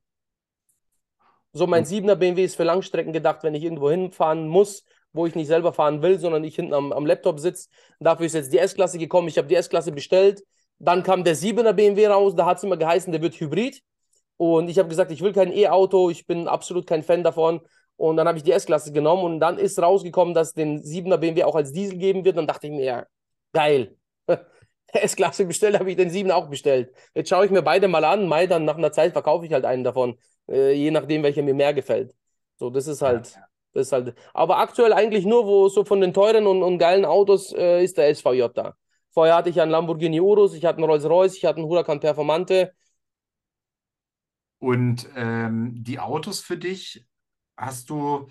[1.53, 5.35] so, mein 7er BMW ist für Langstrecken gedacht, wenn ich irgendwo hinfahren muss, wo ich
[5.35, 7.69] nicht selber fahren will, sondern ich hinten am, am Laptop sitze.
[8.01, 9.29] Dafür ist jetzt die S-Klasse gekommen.
[9.29, 10.43] Ich habe die S-Klasse bestellt.
[10.79, 12.35] Dann kam der 7er BMW raus.
[12.37, 13.83] Da hat es immer geheißen, der wird Hybrid.
[14.37, 16.11] Und ich habe gesagt, ich will kein E-Auto.
[16.11, 17.61] Ich bin absolut kein Fan davon.
[17.97, 21.43] Und dann habe ich die S-Klasse genommen und dann ist rausgekommen, dass den 7er BMW
[21.43, 22.37] auch als Diesel geben wird.
[22.37, 23.07] Dann dachte ich mir, ja,
[23.53, 23.97] geil.
[24.93, 26.93] S-Klasse bestellt, habe ich den 7er auch bestellt.
[27.15, 28.29] Jetzt schaue ich mir beide mal an.
[28.29, 30.17] Mai, dann nach einer Zeit verkaufe ich halt einen davon
[30.49, 32.15] äh, je nachdem, welcher mir mehr gefällt.
[32.57, 33.43] So, das ist halt, ja.
[33.73, 34.15] das ist halt.
[34.35, 37.99] Aber aktuell eigentlich nur, wo so von den teuren und, und geilen Autos äh, ist
[37.99, 38.75] der SVJ da.
[39.11, 42.73] Vorher hatte ich einen Lamborghini Urus, ich hatte einen Rolls-Royce, ich hatte einen Huracan Performante.
[44.59, 47.07] Und ähm, die Autos für dich,
[47.57, 48.27] hast du,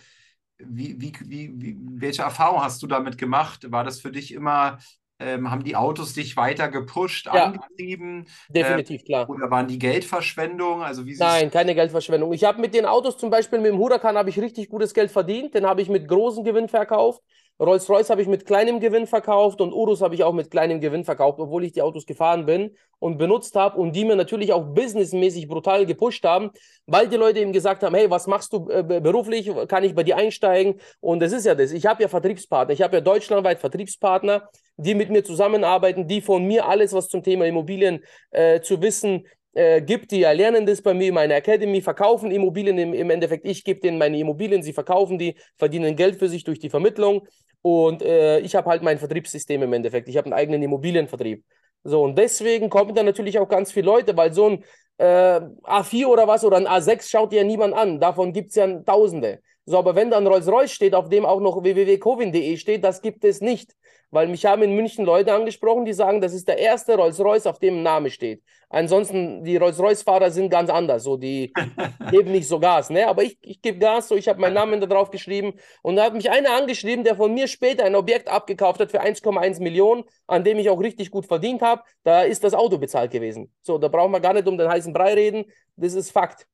[0.57, 3.71] wie, wie, wie, welche Erfahrung hast du damit gemacht?
[3.71, 4.79] War das für dich immer
[5.19, 8.27] ähm, haben die Autos dich weiter gepusht, ja, angetrieben?
[8.49, 9.29] Definitiv, äh, klar.
[9.29, 10.83] Oder waren die Geldverschwendung?
[10.83, 12.33] Also wie Nein, keine Geldverschwendung.
[12.33, 15.11] Ich habe mit den Autos zum Beispiel, mit dem Huracan habe ich richtig gutes Geld
[15.11, 15.55] verdient.
[15.55, 17.21] Den habe ich mit großem Gewinn verkauft.
[17.59, 21.03] Rolls-Royce habe ich mit kleinem Gewinn verkauft und Urus habe ich auch mit kleinem Gewinn
[21.03, 24.63] verkauft, obwohl ich die Autos gefahren bin und benutzt habe und die mir natürlich auch
[24.63, 26.51] businessmäßig brutal gepusht haben,
[26.85, 30.03] weil die Leute eben gesagt haben, hey, was machst du äh, beruflich, kann ich bei
[30.03, 30.79] dir einsteigen?
[30.99, 34.47] Und das ist ja das, ich habe ja Vertriebspartner, ich habe ja deutschlandweit Vertriebspartner,
[34.77, 39.27] die mit mir zusammenarbeiten, die von mir alles, was zum Thema Immobilien äh, zu wissen
[39.53, 43.45] äh, gibt, die lernen das bei mir in meiner Academy, verkaufen Immobilien im, im Endeffekt.
[43.45, 47.27] Ich gebe denen meine Immobilien, sie verkaufen die, verdienen Geld für sich durch die Vermittlung
[47.61, 50.07] und äh, ich habe halt mein Vertriebssystem im Endeffekt.
[50.09, 51.43] Ich habe einen eigenen Immobilienvertrieb.
[51.83, 54.63] So, und deswegen kommen da natürlich auch ganz viele Leute, weil so ein
[54.97, 57.99] äh, A4 oder was oder ein A6 schaut ja niemand an.
[57.99, 59.39] Davon gibt es ja Tausende.
[59.65, 63.41] So, aber wenn dann Rolls-Royce steht, auf dem auch noch www.covin.de steht, das gibt es
[63.41, 63.73] nicht.
[64.11, 67.59] Weil mich haben in München Leute angesprochen, die sagen, das ist der erste Rolls-Royce, auf
[67.59, 68.41] dem ein Name steht.
[68.69, 71.53] Ansonsten, die Rolls-Royce-Fahrer sind ganz anders, so die
[72.11, 73.07] geben nicht so Gas, ne?
[73.07, 76.05] Aber ich, ich gebe Gas, so ich habe meinen Namen da drauf geschrieben und da
[76.05, 80.03] hat mich einer angeschrieben, der von mir später ein Objekt abgekauft hat für 1,1 Millionen,
[80.27, 81.81] an dem ich auch richtig gut verdient habe.
[82.03, 83.51] Da ist das Auto bezahlt gewesen.
[83.61, 85.45] So, da brauchen wir gar nicht um den heißen Brei reden.
[85.77, 86.47] Das ist Fakt.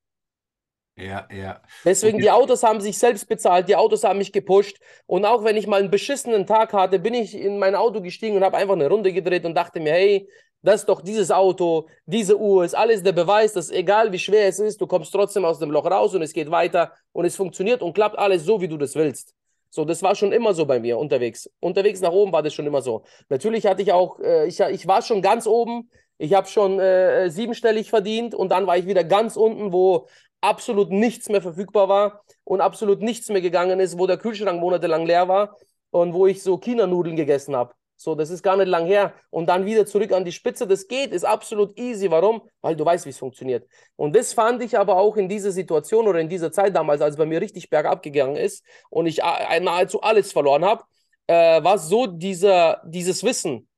[0.96, 1.62] Ja, ja.
[1.84, 4.78] Deswegen, die Autos haben sich selbst bezahlt, die Autos haben mich gepusht.
[5.08, 8.36] Und auch wenn ich mal einen beschissenen Tag hatte, bin ich in mein Auto gestiegen
[8.38, 10.30] und habe einfach eine Runde gedreht und dachte mir, hey,
[10.62, 14.48] das ist doch dieses Auto, diese Uhr, ist alles der Beweis, dass egal wie schwer
[14.48, 17.36] es ist, du kommst trotzdem aus dem Loch raus und es geht weiter und es
[17.36, 19.34] funktioniert und klappt alles so, wie du das willst.
[19.70, 21.50] So, das war schon immer so bei mir unterwegs.
[21.60, 23.04] Unterwegs nach oben war das schon immer so.
[23.30, 25.90] Natürlich hatte ich auch, äh, ich, ich war schon ganz oben.
[26.20, 30.08] Ich habe schon äh, siebenstellig verdient und dann war ich wieder ganz unten, wo
[30.44, 35.06] absolut nichts mehr verfügbar war und absolut nichts mehr gegangen ist, wo der Kühlschrank monatelang
[35.06, 35.58] leer war
[35.92, 37.74] und wo ich so China-Nudeln gegessen habe.
[37.96, 39.14] So, das ist gar nicht lang her.
[39.30, 40.68] Und dann wieder zurück an die Spitze.
[40.68, 42.12] Das geht, ist absolut easy.
[42.12, 42.42] Warum?
[42.62, 43.66] Weil du weißt, wie es funktioniert.
[43.96, 47.14] Und das fand ich aber auch in dieser Situation oder in dieser Zeit damals, als
[47.14, 50.84] es bei mir richtig bergab gegangen ist und ich nahezu alles verloren habe,
[51.28, 53.70] äh, war so dieser, dieses Wissen.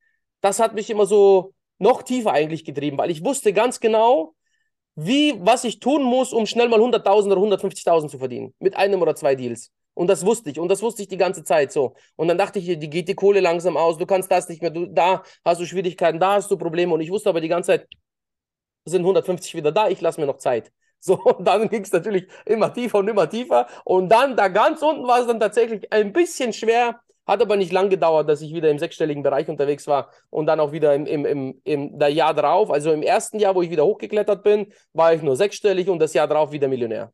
[0.41, 4.33] Das hat mich immer so noch tiefer eigentlich getrieben, weil ich wusste ganz genau,
[4.95, 8.53] wie, was ich tun muss, um schnell mal 100.000 oder 150.000 zu verdienen.
[8.59, 9.71] Mit einem oder zwei Deals.
[9.93, 10.59] Und das wusste ich.
[10.59, 11.95] Und das wusste ich die ganze Zeit so.
[12.15, 14.71] Und dann dachte ich, die geht die Kohle langsam aus, du kannst das nicht mehr,
[14.71, 16.93] du, da hast du Schwierigkeiten, da hast du Probleme.
[16.93, 17.87] Und ich wusste aber die ganze Zeit,
[18.85, 20.71] sind 150 wieder da, ich lasse mir noch Zeit.
[20.99, 23.67] So, und dann ging es natürlich immer tiefer und immer tiefer.
[23.83, 27.71] Und dann, da ganz unten war es dann tatsächlich ein bisschen schwer, hat aber nicht
[27.71, 31.05] lang gedauert, dass ich wieder im sechsstelligen Bereich unterwegs war und dann auch wieder im,
[31.05, 34.67] im, im, im der Jahr drauf, also im ersten Jahr, wo ich wieder hochgeklettert bin,
[34.93, 37.11] war ich nur sechsstellig und das Jahr drauf wieder Millionär.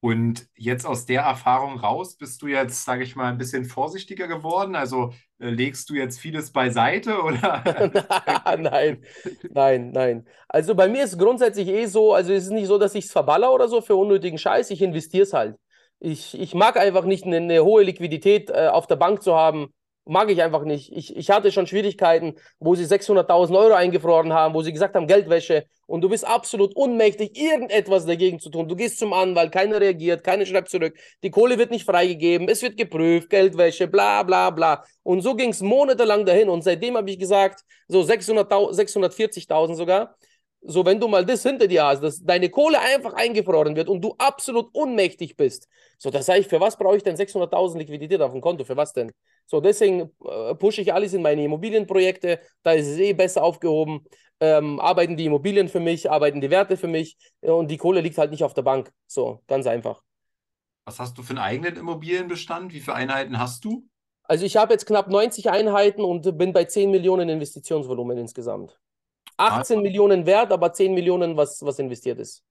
[0.00, 4.28] Und jetzt aus der Erfahrung raus, bist du jetzt, sage ich mal, ein bisschen vorsichtiger
[4.28, 4.76] geworden?
[4.76, 7.64] Also äh, legst du jetzt vieles beiseite oder?
[8.58, 9.02] nein,
[9.50, 10.26] nein, nein.
[10.48, 13.06] Also bei mir ist es grundsätzlich eh so, also es ist nicht so, dass ich
[13.06, 15.56] es verballer oder so für unnötigen Scheiß, ich investiere es halt.
[16.00, 19.72] Ich, ich mag einfach nicht eine, eine hohe Liquidität äh, auf der Bank zu haben.
[20.04, 20.90] Mag ich einfach nicht.
[20.92, 25.06] Ich, ich hatte schon Schwierigkeiten, wo sie 600.000 Euro eingefroren haben, wo sie gesagt haben,
[25.06, 25.66] Geldwäsche.
[25.86, 28.68] Und du bist absolut unmächtig, irgendetwas dagegen zu tun.
[28.68, 30.96] Du gehst zum Anwalt, keiner reagiert, keiner schreibt zurück.
[31.22, 34.84] Die Kohle wird nicht freigegeben, es wird geprüft, Geldwäsche, bla, bla, bla.
[35.02, 36.48] Und so ging es monatelang dahin.
[36.48, 40.16] Und seitdem habe ich gesagt, so 640.000 sogar,
[40.70, 44.02] so, wenn du mal das hinter dir hast, dass deine Kohle einfach eingefroren wird und
[44.02, 45.66] du absolut unmächtig bist.
[45.96, 48.64] So, das sage ich, für was brauche ich denn 600.000 Liquidität auf dem Konto?
[48.64, 49.10] Für was denn?
[49.46, 52.40] So, deswegen äh, pushe ich alles in meine Immobilienprojekte.
[52.62, 54.04] Da ist es eh besser aufgehoben.
[54.40, 58.18] Ähm, arbeiten die Immobilien für mich, arbeiten die Werte für mich und die Kohle liegt
[58.18, 58.92] halt nicht auf der Bank.
[59.06, 60.02] So, ganz einfach.
[60.84, 62.72] Was hast du für einen eigenen Immobilienbestand?
[62.72, 63.88] Wie viele Einheiten hast du?
[64.22, 68.78] Also ich habe jetzt knapp 90 Einheiten und bin bei 10 Millionen Investitionsvolumen insgesamt.
[69.38, 72.44] 18 Millionen wert, aber 10 Millionen, was, was investiert ist.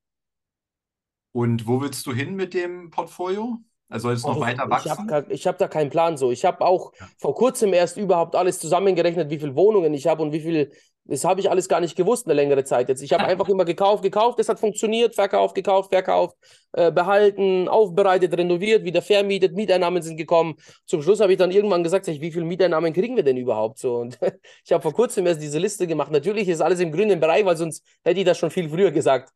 [1.34, 3.60] Und wo willst du hin mit dem Portfolio?
[3.90, 5.08] Also soll es noch oh, weiter wachsen?
[5.30, 6.32] Ich habe hab da keinen Plan so.
[6.32, 7.08] Ich habe auch ja.
[7.18, 10.72] vor kurzem erst überhaupt alles zusammengerechnet, wie viele Wohnungen ich habe und wie viel
[11.08, 13.02] das habe ich alles gar nicht gewusst eine längere Zeit jetzt.
[13.02, 16.36] Ich habe einfach immer gekauft, gekauft, es hat funktioniert, verkauft, gekauft, verkauft,
[16.74, 20.56] äh, behalten, aufbereitet, renoviert, wieder vermietet, Mieteinnahmen sind gekommen.
[20.86, 23.96] Zum Schluss habe ich dann irgendwann gesagt, wie viele Mieteinnahmen kriegen wir denn überhaupt so?
[23.96, 24.20] Und
[24.66, 26.12] ich habe vor kurzem erst diese Liste gemacht.
[26.12, 29.32] Natürlich ist alles im grünen Bereich, weil sonst hätte ich das schon viel früher gesagt.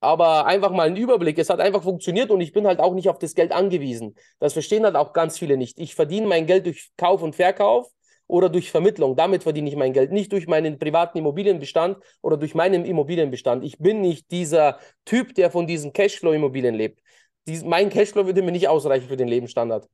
[0.00, 1.38] Aber einfach mal einen Überblick.
[1.38, 4.14] Es hat einfach funktioniert und ich bin halt auch nicht auf das Geld angewiesen.
[4.38, 5.78] Das verstehen halt auch ganz viele nicht.
[5.78, 7.90] Ich verdiene mein Geld durch Kauf und Verkauf
[8.26, 9.16] oder durch Vermittlung.
[9.16, 13.64] Damit verdiene ich mein Geld, nicht durch meinen privaten Immobilienbestand oder durch meinen Immobilienbestand.
[13.64, 17.00] Ich bin nicht dieser Typ, der von diesen Cashflow-Immobilien lebt.
[17.46, 19.88] Dies, mein Cashflow würde mir nicht ausreichen für den Lebensstandard.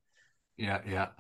[0.57, 1.17] Ja, ja.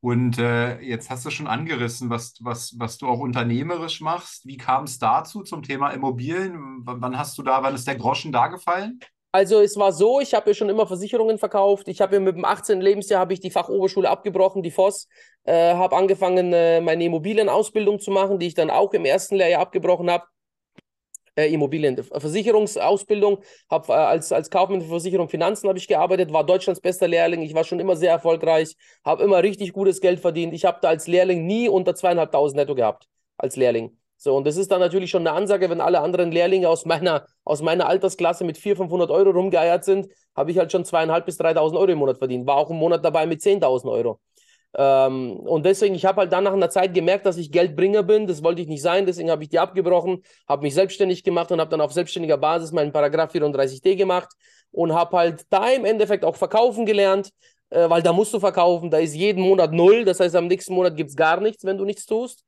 [0.00, 4.46] Und äh, jetzt hast du schon angerissen, was, was, was du auch unternehmerisch machst.
[4.46, 6.86] Wie kam es dazu zum Thema Immobilien?
[6.86, 9.00] W wann hast du da, wann ist der Groschen da gefallen?
[9.34, 11.88] Also es war so, ich habe ja schon immer Versicherungen verkauft.
[11.88, 12.80] Ich habe ja mit dem 18.
[12.80, 15.08] Lebensjahr habe ich die Fachoberschule abgebrochen, die FOS,
[15.42, 19.62] äh, habe angefangen äh, meine Immobilienausbildung zu machen, die ich dann auch im ersten Lehrjahr
[19.62, 20.24] abgebrochen habe.
[21.34, 26.80] Äh, Immobilienversicherungsausbildung, habe äh, als, als Kaufmann für Versicherung Finanzen habe ich gearbeitet, war Deutschlands
[26.80, 30.54] bester Lehrling, ich war schon immer sehr erfolgreich, habe immer richtig gutes Geld verdient.
[30.54, 33.98] Ich habe da als Lehrling nie unter zweieinhalbtausend netto gehabt, als Lehrling.
[34.24, 37.26] So, und das ist dann natürlich schon eine Ansage, wenn alle anderen Lehrlinge aus meiner,
[37.44, 41.38] aus meiner Altersklasse mit 400, 500 Euro rumgeeiert sind, habe ich halt schon zweieinhalb bis
[41.38, 42.46] 3.000 Euro im Monat verdient.
[42.46, 44.20] War auch im Monat dabei mit 10.000 Euro.
[44.74, 48.26] Ähm, und deswegen, ich habe halt dann nach einer Zeit gemerkt, dass ich Geldbringer bin.
[48.26, 51.60] Das wollte ich nicht sein, deswegen habe ich die abgebrochen, habe mich selbstständig gemacht und
[51.60, 54.30] habe dann auf selbstständiger Basis meinen Paragraph 34d gemacht
[54.70, 57.28] und habe halt da im Endeffekt auch verkaufen gelernt,
[57.68, 60.72] äh, weil da musst du verkaufen, da ist jeden Monat null, das heißt, am nächsten
[60.72, 62.42] Monat gibt es gar nichts, wenn du nichts tust.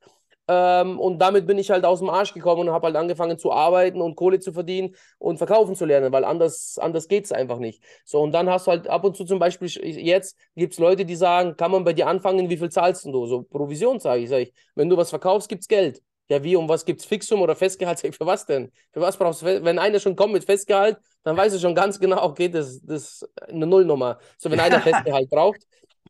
[0.49, 3.53] Ähm, und damit bin ich halt aus dem Arsch gekommen und habe halt angefangen zu
[3.53, 7.59] arbeiten und Kohle zu verdienen und verkaufen zu lernen, weil anders, anders geht es einfach
[7.59, 7.83] nicht.
[8.05, 11.05] So, und dann hast du halt ab und zu zum Beispiel, jetzt gibt es Leute,
[11.05, 13.27] die sagen, kann man bei dir anfangen, wie viel zahlst du?
[13.27, 16.03] So, Provision sage ich, sag ich, wenn du was verkaufst, gibt es Geld.
[16.29, 17.99] Ja, wie, um was gibt es Fixum oder Festgehalt?
[18.01, 18.73] Sag ich, für was denn?
[18.93, 22.01] Für was brauchst du, wenn einer schon kommt mit Festgehalt, dann weißt du schon ganz
[22.01, 24.19] genau, okay, das, das ist eine Nullnummer.
[24.37, 25.61] So, wenn einer Festgehalt braucht.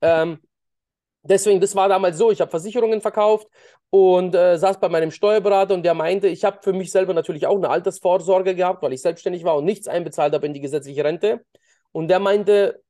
[0.01, 0.39] Ähm,
[1.27, 3.49] deswegen, das war damals so, ich habe Versicherungen verkauft
[3.91, 7.47] und äh, saß bei meinem Steuerberater und der meinte, ich habe für mich selber natürlich
[7.47, 11.05] auch eine Altersvorsorge gehabt, weil ich selbstständig war und nichts einbezahlt habe in die gesetzliche
[11.05, 11.45] Rente.
[11.93, 12.83] Und der meinte,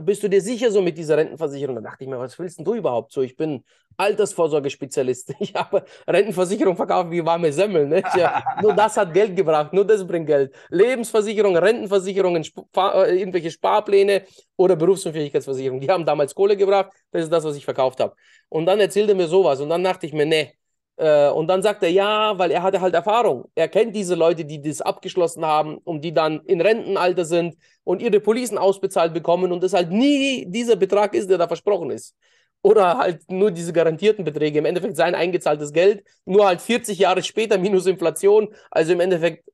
[0.00, 1.76] bist du dir sicher so mit dieser Rentenversicherung?
[1.76, 3.22] Da dachte ich mir, was willst denn du überhaupt so?
[3.22, 3.64] Ich bin
[3.96, 5.34] Altersvorsorgespezialist.
[5.40, 7.86] Ich habe Rentenversicherung verkauft wie warme Semmel.
[7.86, 8.02] Ne?
[8.16, 10.54] Ja, nur das hat Geld gebracht, nur das bringt Geld.
[10.70, 14.22] Lebensversicherung, Rentenversicherungen, Sp äh, irgendwelche Sparpläne
[14.56, 16.92] oder Berufsunfähigkeitsversicherung, die haben damals Kohle gebracht.
[17.10, 18.14] Das ist das, was ich verkauft habe.
[18.48, 20.54] Und dann erzählte er mir sowas und dann dachte ich mir, nee,
[20.96, 23.50] äh, und dann sagt er, ja, weil er hatte halt Erfahrung.
[23.54, 28.00] Er kennt diese Leute, die das abgeschlossen haben und die dann in Rentenalter sind und
[28.02, 32.14] ihre Policen ausbezahlt bekommen und es halt nie dieser Betrag ist, der da versprochen ist.
[32.62, 34.58] Oder halt nur diese garantierten Beträge.
[34.58, 39.44] Im Endeffekt sein eingezahltes Geld, nur halt 40 Jahre später minus Inflation, also im Endeffekt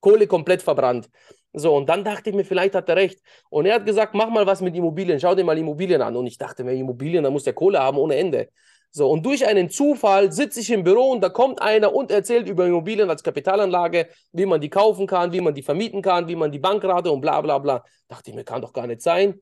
[0.00, 1.08] Kohle komplett verbrannt.
[1.52, 3.20] So, und dann dachte ich mir, vielleicht hat er recht.
[3.48, 6.14] Und er hat gesagt, mach mal was mit Immobilien, schau dir mal Immobilien an.
[6.16, 8.48] Und ich dachte mir, Immobilien, da muss der Kohle haben ohne Ende.
[8.90, 12.48] So, und durch einen Zufall sitze ich im Büro und da kommt einer und erzählt
[12.48, 16.36] über Immobilien als Kapitalanlage, wie man die kaufen kann, wie man die vermieten kann, wie
[16.36, 17.84] man die Bankrate und bla bla bla.
[18.08, 19.40] Dachte ich mir, kann doch gar nicht sein.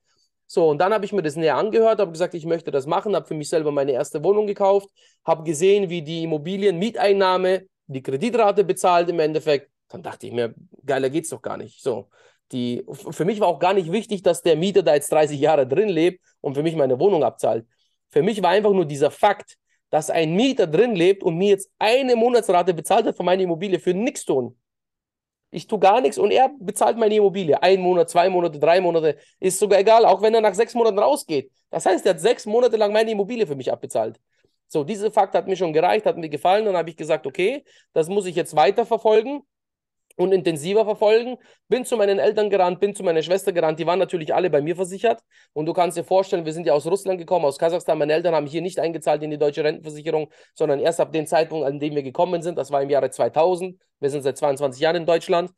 [0.48, 3.16] So, und dann habe ich mir das näher angehört, habe gesagt, ich möchte das machen,
[3.16, 4.88] habe für mich selber meine erste Wohnung gekauft,
[5.24, 9.70] habe gesehen, wie die Immobilienmieteinnahme die Kreditrate bezahlt im Endeffekt.
[9.88, 10.54] Dann dachte ich mir,
[10.84, 11.82] geiler geht's doch gar nicht.
[11.82, 12.08] So,
[12.52, 15.66] die, für mich war auch gar nicht wichtig, dass der Mieter da jetzt 30 Jahre
[15.66, 17.66] drin lebt und für mich meine Wohnung abzahlt.
[18.10, 19.56] Für mich war einfach nur dieser Fakt,
[19.90, 23.78] dass ein Mieter drin lebt und mir jetzt eine Monatsrate bezahlt hat für meine Immobilie
[23.78, 24.58] für nichts tun.
[25.50, 27.62] Ich tue gar nichts und er bezahlt meine Immobilie.
[27.62, 30.98] Ein Monat, zwei Monate, drei Monate, ist sogar egal, auch wenn er nach sechs Monaten
[30.98, 31.50] rausgeht.
[31.70, 34.20] Das heißt, er hat sechs Monate lang meine Immobilie für mich abbezahlt.
[34.68, 36.64] So, dieser Fakt hat mir schon gereicht, hat mir gefallen.
[36.64, 39.42] Dann habe ich gesagt, okay, das muss ich jetzt weiterverfolgen
[40.16, 41.36] und intensiver verfolgen.
[41.68, 43.78] Bin zu meinen Eltern gerannt, bin zu meiner Schwester gerannt.
[43.78, 45.20] Die waren natürlich alle bei mir versichert.
[45.52, 47.98] Und du kannst dir vorstellen, wir sind ja aus Russland gekommen, aus Kasachstan.
[47.98, 51.66] Meine Eltern haben hier nicht eingezahlt in die deutsche Rentenversicherung, sondern erst ab dem Zeitpunkt,
[51.66, 52.58] an dem wir gekommen sind.
[52.58, 53.78] Das war im Jahre 2000.
[54.00, 55.50] Wir sind seit 22 Jahren in Deutschland.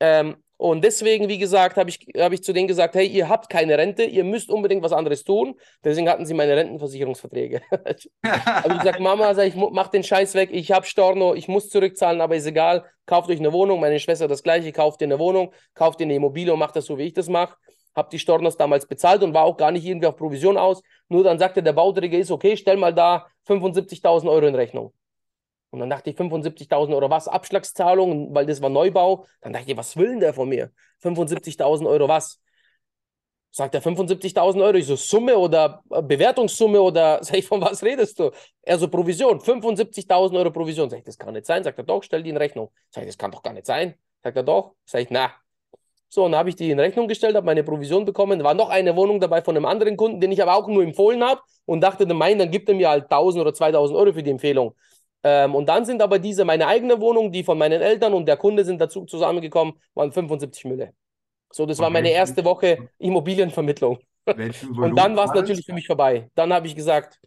[0.00, 3.48] Ähm, und deswegen, wie gesagt, habe ich, hab ich zu denen gesagt, hey, ihr habt
[3.48, 5.54] keine Rente, ihr müsst unbedingt was anderes tun.
[5.82, 7.62] Deswegen hatten sie meine Rentenversicherungsverträge.
[7.70, 11.70] habe ich gesagt, Mama, sag ich, mach den Scheiß weg, ich habe Storno, ich muss
[11.70, 13.80] zurückzahlen, aber ist egal, kauft euch eine Wohnung.
[13.80, 16.84] Meine Schwester das gleiche, kauft ihr eine Wohnung, kauft ihr eine Immobilie und macht das
[16.84, 17.56] so, wie ich das mache.
[17.96, 20.82] Habe die Stornos damals bezahlt und war auch gar nicht irgendwie auf Provision aus.
[21.08, 24.92] Nur dann sagte der Bauträger, ist okay, stell mal da 75.000 Euro in Rechnung.
[25.70, 27.28] Und dann dachte ich, 75.000 Euro was?
[27.28, 29.26] Abschlagszahlung, weil das war Neubau.
[29.40, 30.72] Dann dachte ich, was will denn der von mir?
[31.02, 32.40] 75.000 Euro was?
[33.52, 34.76] Sagt er 75.000 Euro?
[34.76, 38.30] Ich so, Summe oder äh, Bewertungssumme oder, sag ich, von was redest du?
[38.62, 40.90] Er so, Provision, 75.000 Euro Provision.
[40.90, 41.62] Sag ich, das kann nicht sein.
[41.64, 42.70] Sagt er, doch, stell die in Rechnung.
[42.90, 43.94] Sag ich, das kann doch gar nicht sein.
[44.22, 44.74] Sagt er, doch.
[44.84, 45.32] Sag ich, na.
[46.08, 48.42] So, und dann habe ich die in Rechnung gestellt, habe meine Provision bekommen.
[48.42, 51.22] War noch eine Wohnung dabei von einem anderen Kunden, den ich aber auch nur empfohlen
[51.22, 54.30] habe und dachte, mein, dann gibt er mir halt 1.000 oder 2.000 Euro für die
[54.30, 54.74] Empfehlung.
[55.22, 58.36] Ähm, und dann sind aber diese, meine eigene Wohnung, die von meinen Eltern und der
[58.36, 60.94] Kunde sind dazu zusammengekommen, waren 75 Mülle.
[61.52, 63.98] So, das war meine erste Woche Immobilienvermittlung.
[64.26, 66.30] und dann war es natürlich für mich vorbei.
[66.34, 67.20] Dann habe ich gesagt,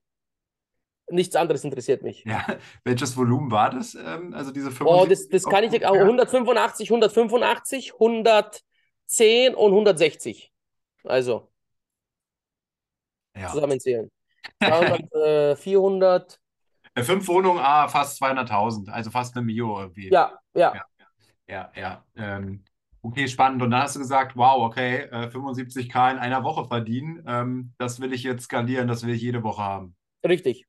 [1.09, 2.23] nichts anderes interessiert mich.
[2.25, 2.45] Ja,
[2.83, 3.95] welches Volumen war das?
[3.95, 4.85] Ähm, also diese 75?
[4.87, 10.51] Oh, das, das kann ich, 185, 185, 110 und 160.
[11.03, 11.49] Also,
[13.35, 13.49] ja.
[13.49, 14.09] zusammenzählen.
[14.63, 16.42] 200, äh, 400, äh,
[17.01, 20.09] fünf Wohnungen, ah, fast 200.000, also fast eine Mio irgendwie.
[20.09, 20.73] Ja, ja.
[20.73, 20.85] Ja,
[21.47, 21.71] ja.
[21.75, 22.05] ja.
[22.15, 22.63] Ähm,
[23.01, 23.61] okay, spannend.
[23.61, 27.99] Und dann hast du gesagt, wow, okay, äh, 75k in einer Woche verdienen, ähm, das
[27.99, 29.95] will ich jetzt skalieren, das will ich jede Woche haben.
[30.25, 30.67] Richtig.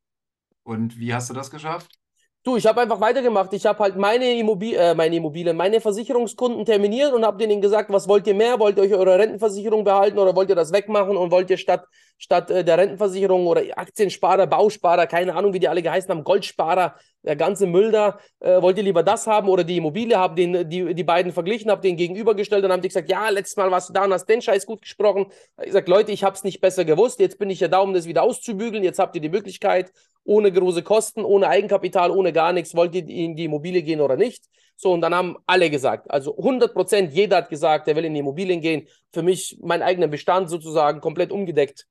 [0.63, 1.99] Und wie hast du das geschafft?
[2.45, 3.55] Du, ich habe einfach weitergemacht.
[3.55, 7.91] Ich habe halt meine, Immobil äh, meine Immobilien, meine Versicherungskunden terminiert und habe denen gesagt,
[7.91, 8.61] was wollt ihr mehr?
[8.61, 11.87] Wollt ihr euch eure Rentenversicherung behalten oder wollt ihr das wegmachen und wollt ihr statt,
[12.19, 16.97] statt äh, der Rentenversicherung oder Aktiensparer, Bausparer, keine Ahnung, wie die alle geheißen haben, Goldsparer,
[17.23, 20.69] der ganze Müll da, äh, wollt ihr lieber das haben oder die Immobilie, habe den,
[20.69, 23.89] die, die beiden verglichen, habe den gegenübergestellt und haben die gesagt, ja, letztes Mal warst
[23.89, 25.29] du da und hast den Scheiß gut gesprochen.
[25.65, 27.95] Ich sage, Leute, ich habe es nicht besser gewusst, jetzt bin ich ja da, um
[27.95, 29.93] das wieder auszubügeln, jetzt habt ihr die Möglichkeit,
[30.25, 34.17] ohne große Kosten, ohne Eigenkapital, ohne gar nichts, wollt ihr in die Immobilie gehen oder
[34.17, 34.45] nicht?
[34.77, 38.15] So, und dann haben alle gesagt, also 100 Prozent, jeder hat gesagt, der will in
[38.15, 38.89] die Immobilien gehen.
[39.13, 41.87] Für mich mein eigener Bestand sozusagen komplett umgedeckt.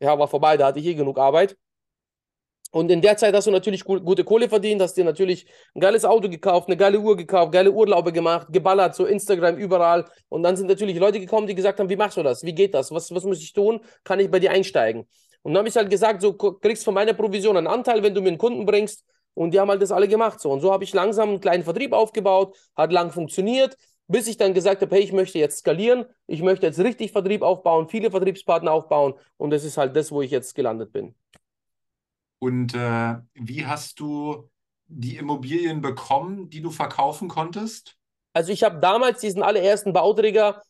[0.00, 1.56] Ja, war vorbei, da hatte ich eh genug Arbeit.
[2.72, 6.04] Und in der Zeit hast du natürlich gute Kohle verdient, hast dir natürlich ein geiles
[6.04, 10.06] Auto gekauft, eine geile Uhr gekauft, geile Urlaube gemacht, geballert, so Instagram, überall.
[10.28, 12.42] Und dann sind natürlich Leute gekommen, die gesagt haben, wie machst du das?
[12.42, 12.90] Wie geht das?
[12.90, 13.78] Was, was muss ich tun?
[14.02, 15.06] Kann ich bei dir einsteigen?
[15.44, 18.22] Und dann habe ich halt gesagt, so kriegst von meiner Provision einen Anteil, wenn du
[18.22, 19.04] mir einen Kunden bringst.
[19.34, 20.40] Und die haben halt das alle gemacht.
[20.40, 20.50] So.
[20.50, 23.76] Und so habe ich langsam einen kleinen Vertrieb aufgebaut, hat lang funktioniert,
[24.08, 27.42] bis ich dann gesagt habe, hey, ich möchte jetzt skalieren, ich möchte jetzt richtig Vertrieb
[27.42, 29.14] aufbauen, viele Vertriebspartner aufbauen.
[29.36, 31.14] Und das ist halt das, wo ich jetzt gelandet bin.
[32.38, 34.48] Und äh, wie hast du
[34.86, 37.98] die Immobilien bekommen, die du verkaufen konntest?
[38.32, 40.62] Also ich habe damals diesen allerersten Bauträger,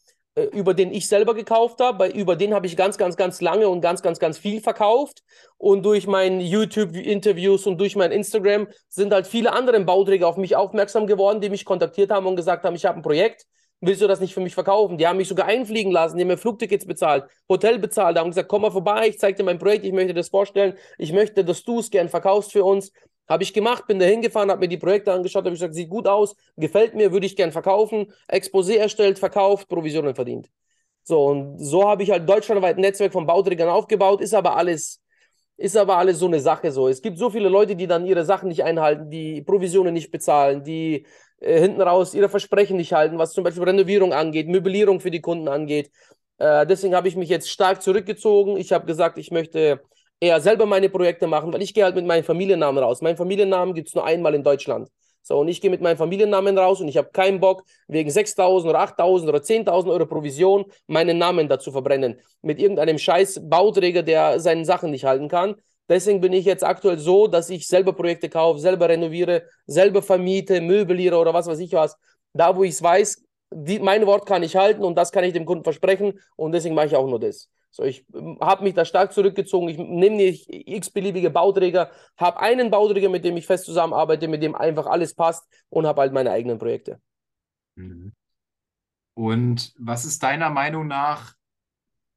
[0.52, 3.80] über den ich selber gekauft habe, über den habe ich ganz, ganz, ganz lange und
[3.80, 5.22] ganz, ganz, ganz viel verkauft.
[5.58, 10.56] Und durch meine YouTube-Interviews und durch mein Instagram sind halt viele andere Bauträger auf mich
[10.56, 13.46] aufmerksam geworden, die mich kontaktiert haben und gesagt haben, ich habe ein Projekt
[13.86, 14.98] willst du das nicht für mich verkaufen?
[14.98, 18.48] Die haben mich sogar einfliegen lassen, die haben mir Flugtickets bezahlt, Hotel bezahlt, haben gesagt,
[18.48, 21.64] komm mal vorbei, ich zeige dir mein Projekt, ich möchte das vorstellen, ich möchte, dass
[21.64, 22.92] du es gern verkaufst für uns.
[23.28, 26.06] Habe ich gemacht, bin da hingefahren, habe mir die Projekte angeschaut, habe gesagt, sieht gut
[26.06, 30.50] aus, gefällt mir, würde ich gern verkaufen, Exposé erstellt, verkauft, Provisionen verdient.
[31.02, 35.00] So, und so habe ich halt deutschlandweit ein Netzwerk von Bauträgern aufgebaut, ist aber alles
[35.56, 36.88] ist aber alles so eine Sache so.
[36.88, 40.64] Es gibt so viele Leute, die dann ihre Sachen nicht einhalten, die Provisionen nicht bezahlen,
[40.64, 41.06] die
[41.40, 45.20] äh, hinten raus ihre Versprechen nicht halten, was zum Beispiel Renovierung angeht, Möblierung für die
[45.20, 45.90] Kunden angeht.
[46.38, 48.56] Äh, deswegen habe ich mich jetzt stark zurückgezogen.
[48.56, 49.80] Ich habe gesagt, ich möchte
[50.24, 53.02] eher selber meine Projekte machen, weil ich gehe halt mit meinem Familiennamen raus.
[53.02, 54.88] Mein Familiennamen gibt es nur einmal in Deutschland.
[55.22, 58.68] So, und ich gehe mit meinem Familiennamen raus und ich habe keinen Bock, wegen 6.000
[58.68, 62.20] oder 8.000 oder 10.000 Euro Provision meinen Namen dazu verbrennen.
[62.42, 65.54] Mit irgendeinem scheiß Bauträger, der seinen Sachen nicht halten kann.
[65.88, 70.60] Deswegen bin ich jetzt aktuell so, dass ich selber Projekte kaufe, selber renoviere, selber vermiete,
[70.60, 71.96] möbliere oder was weiß ich was.
[72.34, 75.32] Da, wo ich es weiß, die, mein Wort kann ich halten und das kann ich
[75.32, 77.48] dem Kunden versprechen und deswegen mache ich auch nur das.
[77.74, 79.68] So, ich ähm, habe mich da stark zurückgezogen.
[79.68, 84.54] Ich nehme nicht x-beliebige Bauträger, habe einen Bauträger, mit dem ich fest zusammenarbeite, mit dem
[84.54, 87.00] einfach alles passt und habe halt meine eigenen Projekte.
[87.74, 88.12] Mhm.
[89.14, 91.34] Und was ist deiner Meinung nach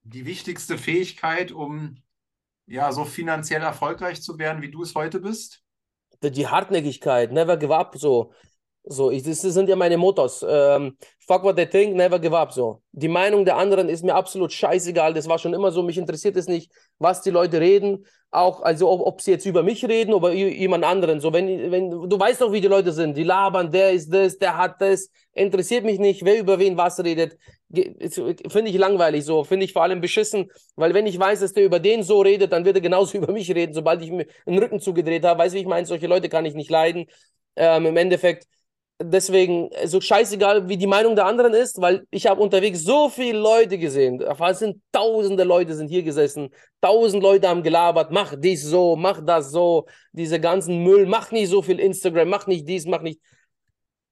[0.04, 2.04] die wichtigste Fähigkeit, um
[2.68, 5.64] ja, so finanziell erfolgreich zu werden, wie du es heute bist?
[6.22, 8.32] Die Hartnäckigkeit, never give up, so.
[8.90, 10.46] So, ich, das sind ja meine Mottos.
[10.48, 12.54] Ähm, fuck what they think, never give up.
[12.54, 12.82] So.
[12.94, 15.14] Die Meinung der anderen ist mir absolut scheißegal.
[15.14, 15.84] Das war schon immer so.
[15.84, 18.06] Mich interessiert es nicht, was die Leute reden.
[18.32, 21.20] Auch, also ob, ob sie jetzt über mich reden oder jemand anderen.
[21.20, 23.18] So, wenn, wenn, du weißt doch, wie die Leute sind.
[23.18, 25.10] Die labern, der ist das, der hat das.
[25.34, 27.38] Interessiert mich nicht, wer über wen was redet.
[27.70, 29.44] Finde ich langweilig so.
[29.44, 30.50] Finde ich vor allem beschissen.
[30.78, 33.34] Weil wenn ich weiß, dass der über den so redet, dann wird er genauso über
[33.34, 35.40] mich reden, sobald ich mir den Rücken zugedreht habe.
[35.40, 35.86] Weißt du, wie ich meine?
[35.86, 37.08] Solche Leute kann ich nicht leiden.
[37.58, 38.48] Ähm, Im Endeffekt
[39.02, 43.40] deswegen so scheißegal, wie die Meinung der anderen ist, weil ich habe unterwegs so viele
[43.40, 44.22] Leute gesehen.
[44.22, 46.50] Es sind tausende Leute sind hier gesessen,
[46.82, 51.50] tausend Leute haben gelabert, mach dies so, mach das so, diese ganzen Müll, mach nicht
[51.50, 53.22] so viel Instagram, mach nicht dies, mach nicht.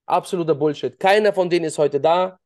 [0.06, 1.00] Absoluter Bullshit.
[1.00, 2.40] Keiner von denen ist heute da.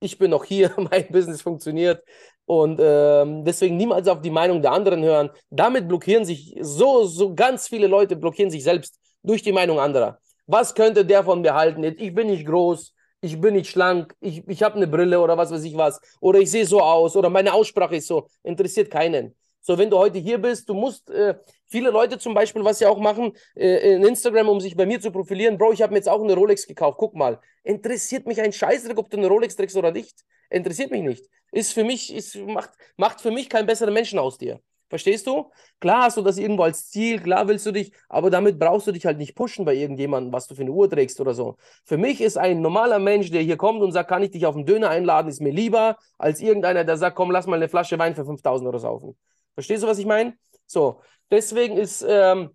[0.00, 2.02] Ich bin noch hier, mein Business funktioniert.
[2.46, 5.30] Und ähm, deswegen niemals auf die Meinung der anderen hören.
[5.50, 10.18] Damit blockieren sich so, so ganz viele Leute blockieren sich selbst durch die Meinung anderer.
[10.52, 11.82] Was könnte der von mir halten?
[11.82, 15.50] Ich bin nicht groß, ich bin nicht schlank, ich, ich habe eine Brille oder was
[15.50, 15.98] weiß ich was.
[16.20, 18.28] Oder ich sehe so aus oder meine Aussprache ist so.
[18.42, 19.34] Interessiert keinen.
[19.62, 21.36] So, wenn du heute hier bist, du musst, äh,
[21.68, 25.00] viele Leute zum Beispiel, was sie auch machen, äh, in Instagram, um sich bei mir
[25.00, 27.40] zu profilieren, Bro, ich habe mir jetzt auch eine Rolex gekauft, guck mal.
[27.62, 30.20] Interessiert mich ein Scheißdreck, ob du eine Rolex trägst oder nicht?
[30.50, 31.24] Interessiert mich nicht.
[31.50, 34.60] Ist für mich, ist, macht, macht für mich keinen besseren Menschen aus dir.
[34.92, 35.50] Verstehst du?
[35.80, 38.92] Klar hast du das irgendwo als Ziel, klar willst du dich, aber damit brauchst du
[38.92, 41.56] dich halt nicht pushen bei irgendjemandem, was du für eine Uhr trägst oder so.
[41.86, 44.54] Für mich ist ein normaler Mensch, der hier kommt und sagt, kann ich dich auf
[44.54, 47.98] einen Döner einladen, ist mir lieber, als irgendeiner, der sagt, komm, lass mal eine Flasche
[47.98, 49.16] Wein für 5000 Euro saufen.
[49.54, 50.34] Verstehst du, was ich meine?
[50.66, 51.00] So,
[51.30, 52.50] deswegen ist, ähm,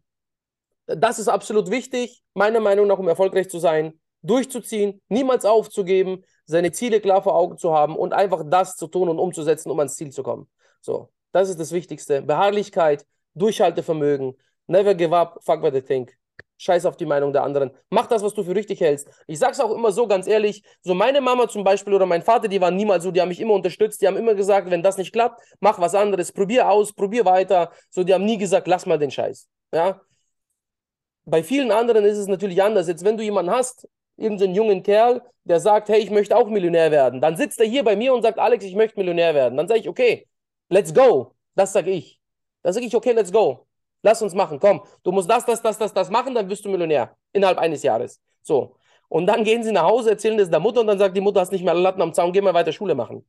[0.85, 6.71] das ist absolut wichtig, meiner Meinung nach, um erfolgreich zu sein, durchzuziehen, niemals aufzugeben, seine
[6.71, 9.95] Ziele klar vor Augen zu haben und einfach das zu tun und umzusetzen, um ans
[9.95, 10.47] Ziel zu kommen.
[10.81, 12.21] So, das ist das Wichtigste.
[12.21, 14.35] Beharrlichkeit, Durchhaltevermögen.
[14.67, 16.17] Never give up, fuck what they think.
[16.57, 17.69] Scheiß auf die Meinung der anderen.
[17.91, 19.07] Mach das, was du für richtig hältst.
[19.27, 22.47] Ich sag's auch immer so, ganz ehrlich, so meine Mama zum Beispiel oder mein Vater,
[22.47, 24.97] die waren niemals so, die haben mich immer unterstützt, die haben immer gesagt, wenn das
[24.97, 27.71] nicht klappt, mach was anderes, probier aus, probier weiter.
[27.91, 29.47] So, die haben nie gesagt, lass mal den Scheiß.
[29.71, 30.01] Ja.
[31.25, 32.87] Bei vielen anderen ist es natürlich anders.
[32.87, 36.89] Jetzt, wenn du jemanden hast, irgendeinen jungen Kerl, der sagt, hey, ich möchte auch Millionär
[36.89, 39.57] werden, dann sitzt er hier bei mir und sagt, Alex, ich möchte Millionär werden.
[39.57, 40.27] Dann sage ich, okay,
[40.69, 41.33] Let's go.
[41.55, 42.19] Das sage ich.
[42.63, 43.67] Dann sage ich, okay, let's go.
[44.03, 44.59] Lass uns machen.
[44.59, 47.15] Komm, du musst das, das, das, das, das machen, dann wirst du Millionär.
[47.33, 48.21] Innerhalb eines Jahres.
[48.41, 48.75] So.
[49.09, 51.39] Und dann gehen sie nach Hause, erzählen das der Mutter und dann sagt die Mutter,
[51.39, 53.25] hast nicht mehr Latten am Zaun, geh mal weiter Schule machen.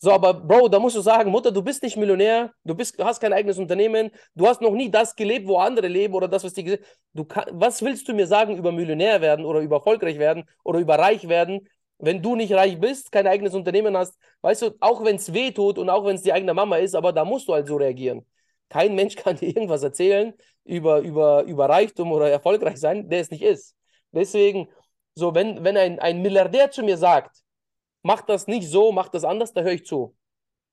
[0.00, 3.20] So, aber Bro, da musst du sagen, Mutter, du bist nicht Millionär, du bist, hast
[3.20, 6.52] kein eigenes Unternehmen, du hast noch nie das gelebt, wo andere leben oder das, was
[6.52, 6.78] die
[7.12, 10.98] du Was willst du mir sagen über Millionär werden oder über erfolgreich werden oder über
[10.98, 11.68] reich werden,
[12.04, 14.18] wenn du nicht reich bist, kein eigenes Unternehmen hast?
[14.42, 16.94] Weißt du, auch wenn es weh tut und auch wenn es die eigene Mama ist,
[16.94, 18.26] aber da musst du halt so reagieren.
[18.68, 20.34] Kein Mensch kann dir irgendwas erzählen
[20.64, 23.76] über, über, über Reichtum oder erfolgreich sein, der es nicht ist.
[24.12, 24.68] Deswegen,
[25.14, 27.36] so, wenn, wenn ein, ein Milliardär zu mir sagt,
[28.02, 30.16] mach das nicht so, mach das anders, da höre ich zu.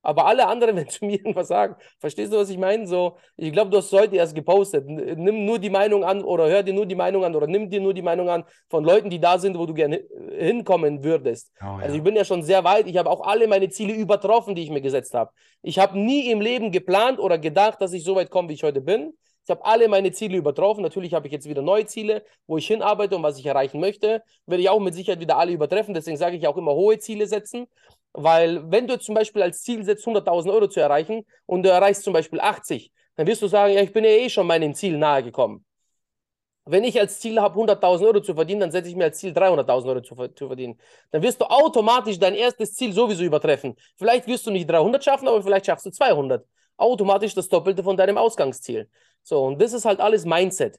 [0.02, 2.86] Aber alle anderen, wenn zu mir irgendwas sagen, verstehst du, was ich meine?
[2.86, 4.84] So, ich glaube, du hast heute erst gepostet.
[4.86, 7.80] Nimm nur die Meinung an oder hör dir nur die Meinung an oder nimm dir
[7.80, 10.02] nur die Meinung an von Leuten, die da sind, wo du gerne
[10.36, 11.52] hinkommen würdest.
[11.60, 11.78] Oh, ja.
[11.78, 12.86] Also ich bin ja schon sehr weit.
[12.86, 15.30] Ich habe auch alle meine Ziele übertroffen, die ich mir gesetzt habe.
[15.62, 18.64] Ich habe nie im Leben geplant oder gedacht, dass ich so weit komme, wie ich
[18.64, 19.14] heute bin.
[19.44, 20.82] Ich habe alle meine Ziele übertroffen.
[20.82, 24.22] Natürlich habe ich jetzt wieder neue Ziele, wo ich hinarbeite und was ich erreichen möchte.
[24.46, 25.94] Werde ich auch mit Sicherheit wieder alle übertreffen.
[25.94, 27.66] Deswegen sage ich auch immer hohe Ziele setzen.
[28.12, 32.04] Weil wenn du zum Beispiel als Ziel setzt, 100.000 Euro zu erreichen und du erreichst
[32.04, 34.98] zum Beispiel 80, dann wirst du sagen, ja, ich bin ja eh schon meinem Ziel
[34.98, 35.64] nahe gekommen.
[36.64, 39.32] Wenn ich als Ziel habe, 100.000 Euro zu verdienen, dann setze ich mir als Ziel
[39.32, 40.78] 300.000 Euro zu, zu, verdienen.
[41.10, 43.74] Dann wirst du automatisch dein erstes Ziel sowieso übertreffen.
[43.96, 46.46] Vielleicht wirst du nicht 300 schaffen, aber vielleicht schaffst du 200.
[46.82, 48.88] Automatisch das Doppelte von deinem Ausgangsziel.
[49.22, 50.78] So, und das ist halt alles Mindset.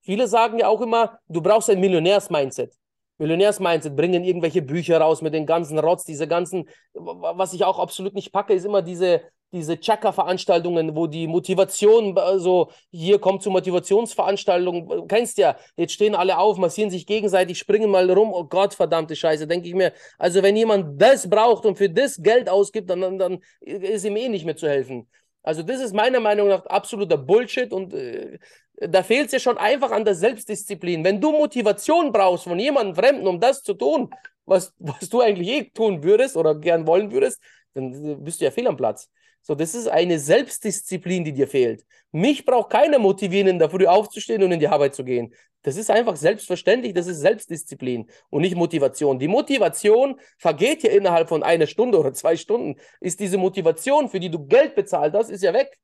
[0.00, 2.74] Viele sagen ja auch immer, du brauchst ein Millionärs-Mindset.
[3.18, 8.14] Millionärs-Mindset bringen irgendwelche Bücher raus mit den ganzen Rotz, diese ganzen, was ich auch absolut
[8.14, 9.22] nicht packe, ist immer diese,
[9.52, 16.38] diese Chaka-Veranstaltungen, wo die Motivation, also hier kommt zu Motivationsveranstaltungen, kennst ja, jetzt stehen alle
[16.38, 19.92] auf, massieren sich gegenseitig, springen mal rum, oh Gott, verdammte Scheiße, denke ich mir.
[20.18, 24.28] Also wenn jemand das braucht und für das Geld ausgibt, dann, dann ist ihm eh
[24.28, 25.06] nicht mehr zu helfen.
[25.42, 28.38] Also das ist meiner Meinung nach absoluter Bullshit und äh,
[28.76, 31.04] da fehlt es ja schon einfach an der Selbstdisziplin.
[31.04, 34.10] Wenn du Motivation brauchst von jemandem Fremden, um das zu tun,
[34.44, 37.40] was, was du eigentlich eh tun würdest oder gern wollen würdest,
[37.74, 39.10] dann bist du ja fehl am Platz.
[39.42, 41.84] So, das ist eine Selbstdisziplin, die dir fehlt.
[42.12, 45.34] Mich braucht keiner motivieren, dafür aufzustehen und in die Arbeit zu gehen.
[45.62, 49.18] Das ist einfach selbstverständlich, das ist Selbstdisziplin und nicht Motivation.
[49.18, 52.78] Die Motivation vergeht ja innerhalb von einer Stunde oder zwei Stunden.
[53.00, 55.78] Ist diese Motivation, für die du Geld bezahlt hast, ist ja weg.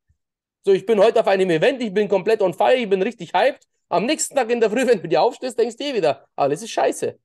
[0.65, 3.33] So, ich bin heute auf einem Event, ich bin komplett on fire, ich bin richtig
[3.33, 3.67] hyped.
[3.89, 6.63] Am nächsten Tag in der Früh, wenn du dir aufstehst, denkst du dir wieder, alles
[6.63, 7.19] ist scheiße.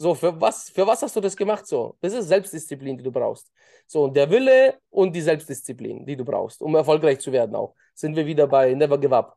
[0.00, 1.66] So, für was, für was hast du das gemacht?
[1.66, 3.52] So, das ist Selbstdisziplin, die du brauchst.
[3.86, 7.74] So, und der Wille und die Selbstdisziplin, die du brauchst, um erfolgreich zu werden auch.
[7.94, 9.36] Sind wir wieder bei Never Give Up.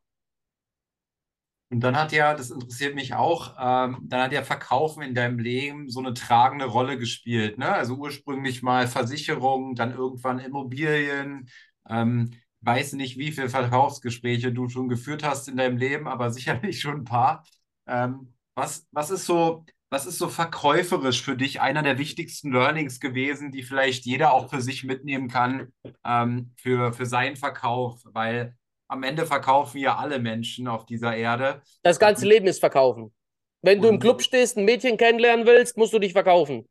[1.69, 5.39] Und dann hat ja, das interessiert mich auch, ähm, dann hat ja Verkaufen in deinem
[5.39, 7.57] Leben so eine tragende Rolle gespielt.
[7.57, 7.71] Ne?
[7.71, 11.49] Also ursprünglich mal Versicherungen, dann irgendwann Immobilien.
[11.89, 12.31] Ähm,
[12.61, 16.97] weiß nicht, wie viele Verkaufsgespräche du schon geführt hast in deinem Leben, aber sicherlich schon
[17.01, 17.45] ein paar.
[17.87, 23.01] Ähm, was, was ist so was ist so verkäuferisch für dich einer der wichtigsten Learnings
[23.01, 25.73] gewesen, die vielleicht jeder auch für sich mitnehmen kann,
[26.05, 27.99] ähm, für, für seinen Verkauf?
[28.05, 28.55] Weil
[28.87, 31.61] am Ende verkaufen ja alle Menschen auf dieser Erde.
[31.83, 33.13] Das ganze Leben ist verkaufen.
[33.61, 36.69] Wenn du im Club stehst, ein Mädchen kennenlernen willst, musst du dich verkaufen.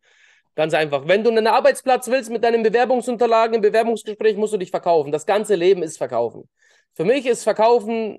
[0.54, 1.06] Ganz einfach.
[1.06, 5.12] Wenn du einen Arbeitsplatz willst mit deinen Bewerbungsunterlagen, im Bewerbungsgespräch, musst du dich verkaufen.
[5.12, 6.48] Das ganze Leben ist Verkaufen.
[6.94, 8.18] Für mich ist Verkaufen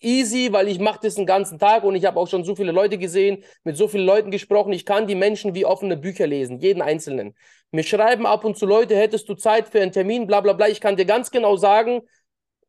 [0.00, 2.72] easy, weil ich mache das den ganzen Tag und ich habe auch schon so viele
[2.72, 4.72] Leute gesehen, mit so vielen Leuten gesprochen.
[4.72, 7.34] Ich kann die Menschen wie offene Bücher lesen, jeden einzelnen.
[7.70, 10.68] Mir schreiben ab und zu Leute, hättest du Zeit für einen Termin, bla bla bla.
[10.68, 12.02] Ich kann dir ganz genau sagen,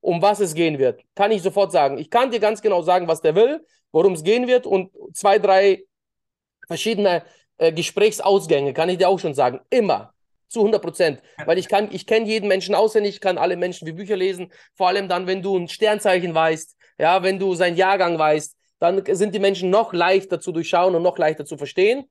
[0.01, 1.01] um was es gehen wird.
[1.15, 1.97] Kann ich sofort sagen.
[1.97, 5.39] Ich kann dir ganz genau sagen, was der will, worum es gehen wird und zwei,
[5.39, 5.83] drei
[6.67, 7.23] verschiedene
[7.57, 9.59] äh, Gesprächsausgänge kann ich dir auch schon sagen.
[9.69, 10.14] Immer.
[10.47, 11.21] Zu 100 Prozent.
[11.45, 14.51] Weil ich kann, ich kenne jeden Menschen auswendig, ich kann alle Menschen wie Bücher lesen.
[14.75, 19.03] Vor allem dann, wenn du ein Sternzeichen weißt, ja, wenn du seinen Jahrgang weißt, dann
[19.05, 22.05] sind die Menschen noch leichter zu durchschauen und noch leichter zu verstehen.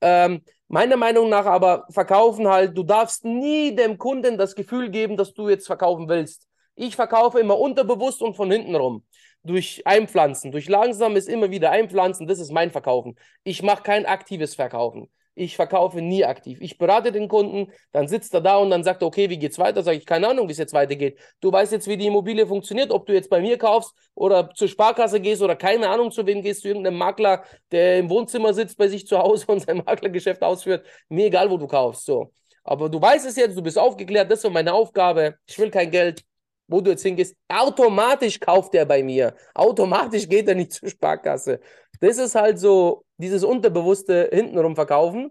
[0.00, 5.16] Ähm, meiner Meinung nach aber verkaufen halt, du darfst nie dem Kunden das Gefühl geben,
[5.16, 6.46] dass du jetzt verkaufen willst.
[6.74, 9.04] Ich verkaufe immer unterbewusst und von hinten rum.
[9.42, 13.18] Durch Einpflanzen, durch langsames immer wieder Einpflanzen, das ist mein Verkaufen.
[13.42, 15.10] Ich mache kein aktives Verkaufen.
[15.34, 16.58] Ich verkaufe nie aktiv.
[16.60, 19.58] Ich berate den Kunden, dann sitzt er da und dann sagt er, okay, wie geht's
[19.58, 19.82] weiter?
[19.82, 21.18] Sage ich, keine Ahnung, wie es jetzt weitergeht.
[21.40, 24.68] Du weißt jetzt, wie die Immobilie funktioniert, ob du jetzt bei mir kaufst oder zur
[24.68, 28.76] Sparkasse gehst oder keine Ahnung, zu wem gehst, zu irgendeinem Makler, der im Wohnzimmer sitzt
[28.76, 30.84] bei sich zu Hause und sein Maklergeschäft ausführt.
[31.08, 32.04] Mir egal, wo du kaufst.
[32.04, 32.32] So.
[32.64, 35.36] Aber du weißt es jetzt, du bist aufgeklärt, das ist meine Aufgabe.
[35.46, 36.24] Ich will kein Geld
[36.70, 39.34] wo du jetzt hingehst, automatisch kauft er bei mir.
[39.54, 41.60] Automatisch geht er nicht zur Sparkasse.
[42.00, 45.30] Das ist halt so dieses unterbewusste hintenrum verkaufen.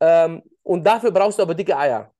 [0.00, 2.12] Ähm, und dafür brauchst du aber dicke Eier.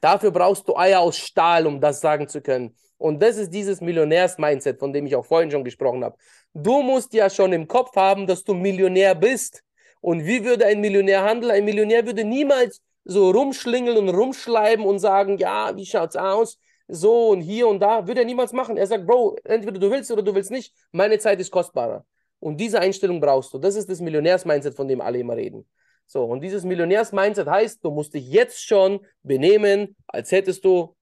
[0.00, 2.76] Dafür brauchst du Eier aus Stahl, um das sagen zu können.
[2.96, 6.16] Und das ist dieses Millionärs-Mindset, von dem ich auch vorhin schon gesprochen habe.
[6.52, 9.62] Du musst ja schon im Kopf haben, dass du Millionär bist.
[10.00, 11.50] Und wie würde ein Millionär handeln?
[11.50, 16.58] Ein Millionär würde niemals so rumschlingeln und rumschleiben und sagen, ja, wie schaut's aus?
[16.88, 18.76] So und hier und da, würde er niemals machen.
[18.76, 20.74] Er sagt, Bro, entweder du willst oder du willst nicht.
[20.92, 22.04] Meine Zeit ist kostbarer.
[22.40, 23.58] Und diese Einstellung brauchst du.
[23.58, 25.68] Das ist das Millionärs-Mindset, von dem alle immer reden.
[26.06, 30.96] So, und dieses Millionärs-Mindset heißt, du musst dich jetzt schon benehmen, als hättest du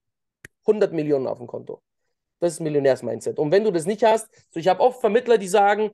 [0.67, 1.81] 100 Millionen auf dem Konto.
[2.39, 3.39] Das ist Millionärs-Mindset.
[3.39, 5.91] Und wenn du das nicht hast, so ich habe oft Vermittler, die sagen,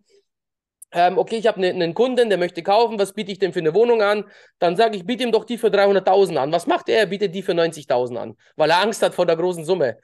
[0.91, 3.59] ähm, okay, ich habe ne, einen Kunden, der möchte kaufen, was biete ich dem für
[3.59, 4.25] eine Wohnung an?
[4.59, 6.51] Dann sage ich, biete ihm doch die für 300.000 an.
[6.51, 6.99] Was macht er?
[6.99, 9.97] Er bietet die für 90.000 an, weil er Angst hat vor der großen Summe.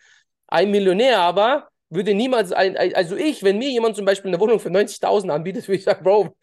[0.48, 4.60] Ein Millionär aber würde niemals, ein, also ich, wenn mir jemand zum Beispiel eine Wohnung
[4.60, 6.36] für 90.000 anbietet, würde ich sagen, Bro,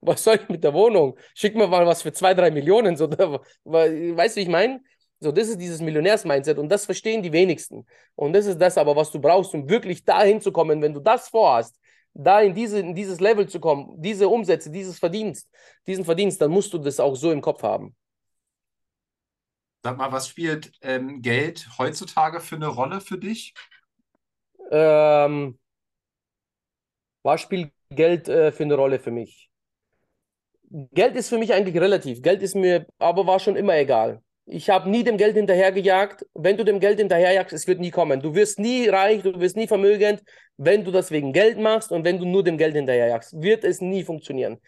[0.00, 1.18] was soll ich mit der Wohnung?
[1.34, 2.96] Schick mir mal was für 2, 3 Millionen.
[2.96, 3.08] So,
[3.64, 4.80] weißt du, wie ich meine?
[5.20, 7.86] So, das ist dieses Millionärs-Mindset und das verstehen die wenigsten.
[8.14, 11.00] Und das ist das aber, was du brauchst, um wirklich dahin zu kommen, wenn du
[11.00, 11.76] das vorhast,
[12.14, 15.48] da in, diese, in dieses Level zu kommen, diese Umsätze, dieses Verdienst,
[15.86, 17.94] diesen Verdienst, dann musst du das auch so im Kopf haben.
[19.82, 23.54] Sag mal, was spielt ähm, Geld heutzutage für eine Rolle für dich?
[24.70, 25.58] Ähm,
[27.22, 29.50] was spielt Geld äh, für eine Rolle für mich?
[30.70, 32.22] Geld ist für mich eigentlich relativ.
[32.22, 34.22] Geld ist mir aber war schon immer egal.
[34.44, 36.26] Ich habe nie dem Geld hinterhergejagt.
[36.34, 38.20] Wenn du dem Geld hinterherjagst, es wird nie kommen.
[38.20, 40.22] Du wirst nie reich, du wirst nie vermögend,
[40.56, 43.80] wenn du das wegen Geld machst und wenn du nur dem Geld hinterherjagst, wird es
[43.80, 44.58] nie funktionieren.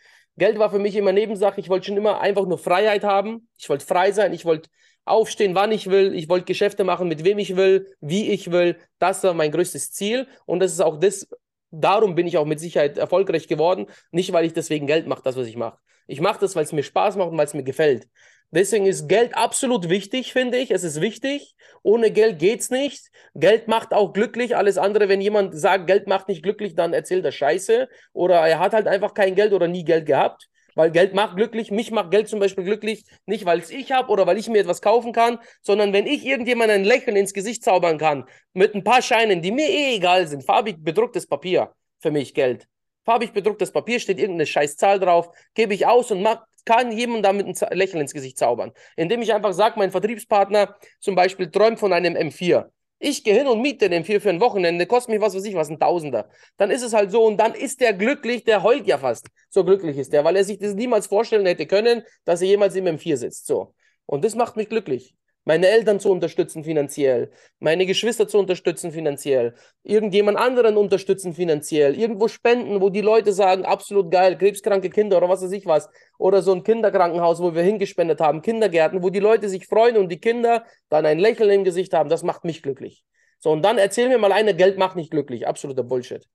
[0.41, 1.61] Geld war für mich immer Nebensache.
[1.61, 3.47] Ich wollte schon immer einfach nur Freiheit haben.
[3.59, 4.33] Ich wollte frei sein.
[4.33, 4.71] Ich wollte
[5.05, 6.15] aufstehen, wann ich will.
[6.15, 8.79] Ich wollte Geschäfte machen, mit wem ich will, wie ich will.
[8.99, 10.27] Das war mein größtes Ziel.
[10.47, 11.29] Und das ist auch das,
[11.71, 13.87] darum bin ich auch mit Sicherheit erfolgreich geworden.
[14.13, 15.77] Nicht, weil ich deswegen Geld mache, das, was ich mache.
[16.07, 18.09] Ich mache das, weil es mir Spaß macht und weil es mir gefällt.
[18.53, 20.71] Deswegen ist Geld absolut wichtig, finde ich.
[20.73, 21.55] Es ist wichtig.
[21.83, 23.11] Ohne Geld geht's nicht.
[23.35, 24.57] Geld macht auch glücklich.
[24.57, 27.89] Alles andere, wenn jemand sagt, Geld macht nicht glücklich, dann erzählt er Scheiße.
[28.13, 30.49] Oder er hat halt einfach kein Geld oder nie Geld gehabt.
[30.75, 31.71] Weil Geld macht glücklich.
[31.71, 33.05] Mich macht Geld zum Beispiel glücklich.
[33.27, 36.25] Nicht, weil es ich habe oder weil ich mir etwas kaufen kann, sondern wenn ich
[36.25, 38.25] irgendjemand ein Lächeln ins Gesicht zaubern kann.
[38.53, 40.45] Mit ein paar Scheinen, die mir eh egal sind.
[40.45, 41.73] Farbig bedrucktes Papier.
[42.01, 42.67] Für mich Geld.
[43.05, 45.31] Farbig bedrucktes Papier steht irgendeine scheiß Zahl drauf.
[45.55, 48.73] Gebe ich aus und mach, kann jemand damit ein Lächeln ins Gesicht zaubern.
[48.97, 52.71] Indem ich einfach sage, mein Vertriebspartner zum Beispiel träumt von einem M4.
[52.99, 55.55] Ich gehe hin und miete den M4 für ein Wochenende, kostet mich was weiß ich
[55.55, 56.29] was, ein Tausender.
[56.59, 59.29] Dann ist es halt so und dann ist der glücklich, der heult ja fast.
[59.49, 62.75] So glücklich ist der, weil er sich das niemals vorstellen hätte können, dass er jemals
[62.77, 63.47] im M4 sitzt.
[63.47, 63.75] So.
[64.05, 69.55] Und das macht mich glücklich meine Eltern zu unterstützen finanziell, meine Geschwister zu unterstützen finanziell,
[69.83, 75.29] irgendjemand anderen unterstützen finanziell, irgendwo spenden, wo die Leute sagen, absolut geil, krebskranke Kinder oder
[75.29, 75.89] was weiß ich was,
[76.19, 80.11] oder so ein Kinderkrankenhaus, wo wir hingespendet haben, Kindergärten, wo die Leute sich freuen und
[80.11, 83.05] die Kinder dann ein Lächeln im Gesicht haben, das macht mich glücklich.
[83.39, 85.47] So, und dann erzähl mir mal eine, Geld macht nicht glücklich.
[85.49, 86.29] Absoluter Bullshit.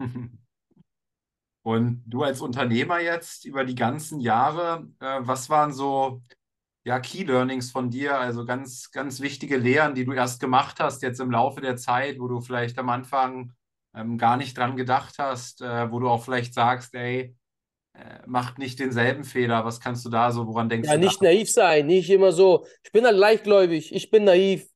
[1.62, 6.22] Und du als Unternehmer jetzt über die ganzen Jahre, äh, was waren so
[6.88, 11.02] ja, Key Learnings von dir, also ganz, ganz wichtige Lehren, die du erst gemacht hast,
[11.02, 13.52] jetzt im Laufe der Zeit, wo du vielleicht am Anfang
[13.94, 17.36] ähm, gar nicht dran gedacht hast, äh, wo du auch vielleicht sagst, ey,
[17.92, 19.66] äh, macht nicht denselben Fehler.
[19.66, 21.00] Was kannst du da so, woran denkst ja, du?
[21.02, 22.66] Ja, nicht naiv sein, nicht immer so.
[22.82, 24.66] Ich bin halt leichtgläubig, ich bin naiv,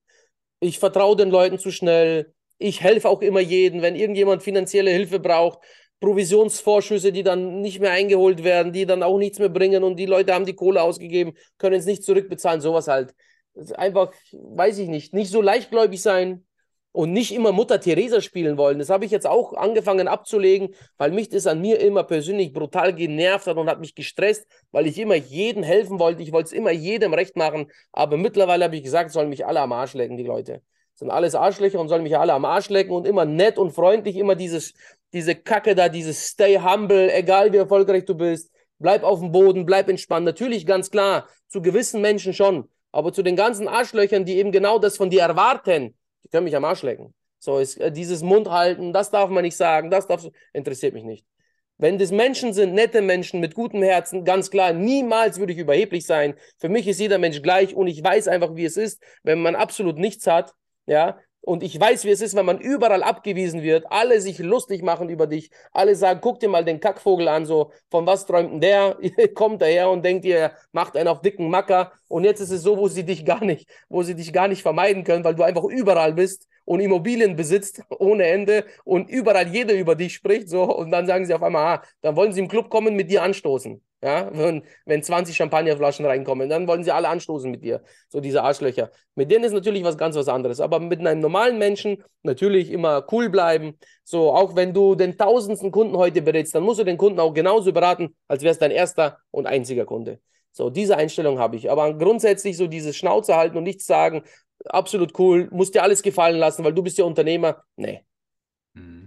[0.60, 5.18] ich vertraue den Leuten zu schnell, ich helfe auch immer jedem, wenn irgendjemand finanzielle Hilfe
[5.18, 5.60] braucht,
[6.03, 10.07] Provisionsvorschüsse, die dann nicht mehr eingeholt werden, die dann auch nichts mehr bringen und die
[10.07, 13.14] Leute haben die Kohle ausgegeben, können es nicht zurückbezahlen, sowas halt.
[13.76, 16.44] einfach, weiß ich nicht, nicht so leichtgläubig sein
[16.92, 18.78] und nicht immer Mutter Teresa spielen wollen.
[18.78, 22.94] Das habe ich jetzt auch angefangen abzulegen, weil mich das an mir immer persönlich brutal
[22.94, 26.22] genervt hat und hat mich gestresst, weil ich immer jedem helfen wollte.
[26.22, 29.61] Ich wollte es immer jedem recht machen, aber mittlerweile habe ich gesagt, sollen mich alle
[29.61, 30.62] am Arsch lecken, die Leute.
[30.95, 34.16] Sind alles Arschlöcher und sollen mich alle am Arsch lecken und immer nett und freundlich,
[34.16, 34.74] immer dieses
[35.12, 39.66] diese Kacke da, dieses Stay humble, egal wie erfolgreich du bist, bleib auf dem Boden,
[39.66, 40.24] bleib entspannt.
[40.24, 44.78] Natürlich, ganz klar, zu gewissen Menschen schon, aber zu den ganzen Arschlöchern, die eben genau
[44.78, 47.14] das von dir erwarten, die können mich am Arsch lecken.
[47.38, 51.05] So ist äh, dieses Mund halten, das darf man nicht sagen, das darf, interessiert mich
[51.05, 51.26] nicht.
[51.78, 56.07] Wenn das Menschen sind, nette Menschen mit gutem Herzen, ganz klar, niemals würde ich überheblich
[56.07, 56.34] sein.
[56.59, 59.57] Für mich ist jeder Mensch gleich und ich weiß einfach, wie es ist, wenn man
[59.57, 60.55] absolut nichts hat,
[60.86, 64.82] ja, und ich weiß, wie es ist, wenn man überall abgewiesen wird, alle sich lustig
[64.82, 68.52] machen über dich, alle sagen, guck dir mal den Kackvogel an, so, von was träumt
[68.52, 68.96] denn der?
[69.34, 71.92] Kommt daher und denkt ihr, macht einen auf dicken Macker.
[72.08, 74.62] Und jetzt ist es so, wo sie dich gar nicht, wo sie dich gar nicht
[74.62, 79.74] vermeiden können, weil du einfach überall bist und Immobilien besitzt ohne Ende und überall jeder
[79.74, 82.48] über dich spricht, so, und dann sagen sie auf einmal, ah, dann wollen sie im
[82.48, 83.82] Club kommen, mit dir anstoßen.
[84.05, 87.82] Ja, wenn, wenn 20 Champagnerflaschen reinkommen, dann wollen sie alle anstoßen mit dir.
[88.09, 88.90] So diese Arschlöcher.
[89.14, 90.59] Mit denen ist natürlich was ganz was anderes.
[90.61, 93.78] Aber mit einem normalen Menschen natürlich immer cool bleiben.
[94.03, 97.32] So, auch wenn du den tausendsten Kunden heute berätst, dann musst du den Kunden auch
[97.32, 100.18] genauso beraten, als wäre es dein erster und einziger Kunde.
[100.50, 101.70] So, diese Einstellung habe ich.
[101.70, 104.24] Aber grundsätzlich so diese Schnauze halten und nichts sagen,
[104.64, 107.62] absolut cool, musst dir alles gefallen lassen, weil du bist ja Unternehmer.
[107.76, 108.05] Nee.
[108.74, 109.01] Mhm.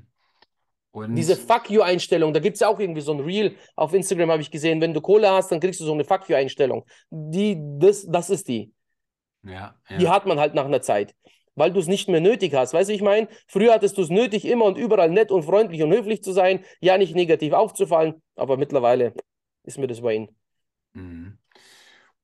[0.96, 4.32] Und Diese Fuck you-Einstellung, da gibt es ja auch irgendwie so ein Reel auf Instagram,
[4.32, 4.80] habe ich gesehen.
[4.80, 6.86] Wenn du Kohle hast, dann kriegst du so eine Fuck you-Einstellung.
[7.10, 8.72] Die, das, das ist die.
[9.44, 9.98] Ja, ja.
[9.98, 11.14] Die hat man halt nach einer Zeit.
[11.56, 12.74] Weil du es nicht mehr nötig hast.
[12.74, 15.84] Weißt du, ich meine, früher hattest du es nötig, immer und überall nett und freundlich
[15.84, 19.14] und höflich zu sein, ja nicht negativ aufzufallen, aber mittlerweile
[19.64, 20.30] ist mir das bei ihnen.
[20.94, 21.38] Mhm.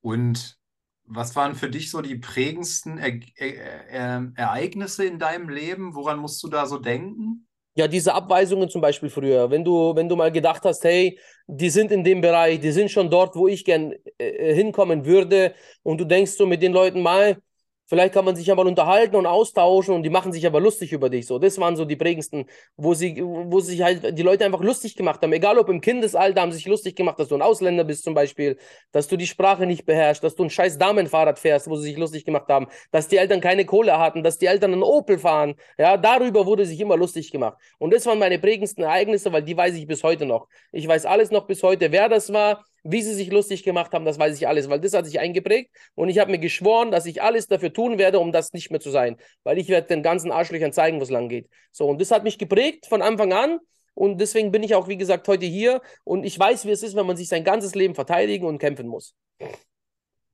[0.00, 0.56] Und
[1.04, 5.94] was waren für dich so die prägendsten er er er Ereignisse in deinem Leben?
[5.94, 7.46] Woran musst du da so denken?
[7.74, 11.70] Ja, diese Abweisungen zum Beispiel früher, wenn du, wenn du mal gedacht hast, hey, die
[11.70, 15.54] sind in dem Bereich, die sind schon dort, wo ich gern äh, äh hinkommen würde,
[15.82, 17.38] und du denkst so mit den Leuten mal,
[17.86, 21.10] Vielleicht kann man sich aber unterhalten und austauschen und die machen sich aber lustig über
[21.10, 21.26] dich.
[21.26, 24.96] So, das waren so die prägendsten, wo sie, wo sich halt die Leute einfach lustig
[24.96, 25.32] gemacht haben.
[25.32, 28.14] Egal ob im Kindesalter, haben sie sich lustig gemacht, dass du ein Ausländer bist zum
[28.14, 28.56] Beispiel,
[28.92, 31.98] dass du die Sprache nicht beherrschst, dass du ein scheiß Damenfahrrad fährst, wo sie sich
[31.98, 35.54] lustig gemacht haben, dass die Eltern keine Kohle hatten, dass die Eltern einen Opel fahren.
[35.76, 37.58] Ja, darüber wurde sich immer lustig gemacht.
[37.78, 40.48] Und das waren meine prägendsten Ereignisse, weil die weiß ich bis heute noch.
[40.70, 44.04] Ich weiß alles noch bis heute, wer das war, wie sie sich lustig gemacht haben,
[44.04, 47.06] das weiß ich alles, weil das hat sich eingeprägt und ich habe mir geschworen, dass
[47.06, 50.02] ich alles dafür tun werde, um das nicht mehr zu sein, weil ich werde den
[50.02, 51.48] ganzen Arschlöchern zeigen, wo es lang geht.
[51.70, 53.58] So, und das hat mich geprägt von Anfang an
[53.94, 56.96] und deswegen bin ich auch, wie gesagt, heute hier und ich weiß, wie es ist,
[56.96, 59.14] wenn man sich sein ganzes Leben verteidigen und kämpfen muss.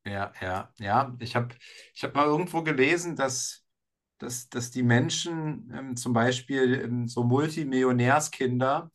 [0.07, 1.17] Ja, ja, ja.
[1.19, 1.55] Ich habe
[1.95, 3.65] ich hab mal irgendwo gelesen, dass,
[4.19, 8.91] dass, dass die Menschen, ähm, zum Beispiel ähm, so Multimillionärskinder,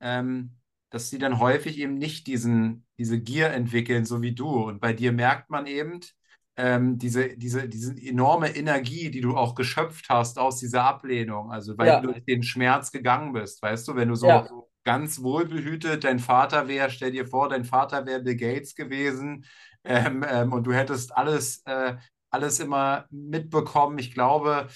[0.00, 0.59] ähm,
[0.90, 4.64] dass sie dann häufig eben nicht diesen, diese Gier entwickeln, so wie du.
[4.64, 6.00] Und bei dir merkt man eben
[6.56, 11.52] ähm, diese, diese, diese enorme Energie, die du auch geschöpft hast aus dieser Ablehnung.
[11.52, 12.00] Also weil ja.
[12.00, 14.48] du durch den Schmerz gegangen bist, weißt du, wenn du so ja.
[14.84, 19.46] ganz wohlbehütet dein Vater wäre, stell dir vor, dein Vater wäre Bill Gates gewesen
[19.84, 21.96] ähm, ähm, und du hättest alles, äh,
[22.30, 23.98] alles immer mitbekommen.
[23.98, 24.66] Ich glaube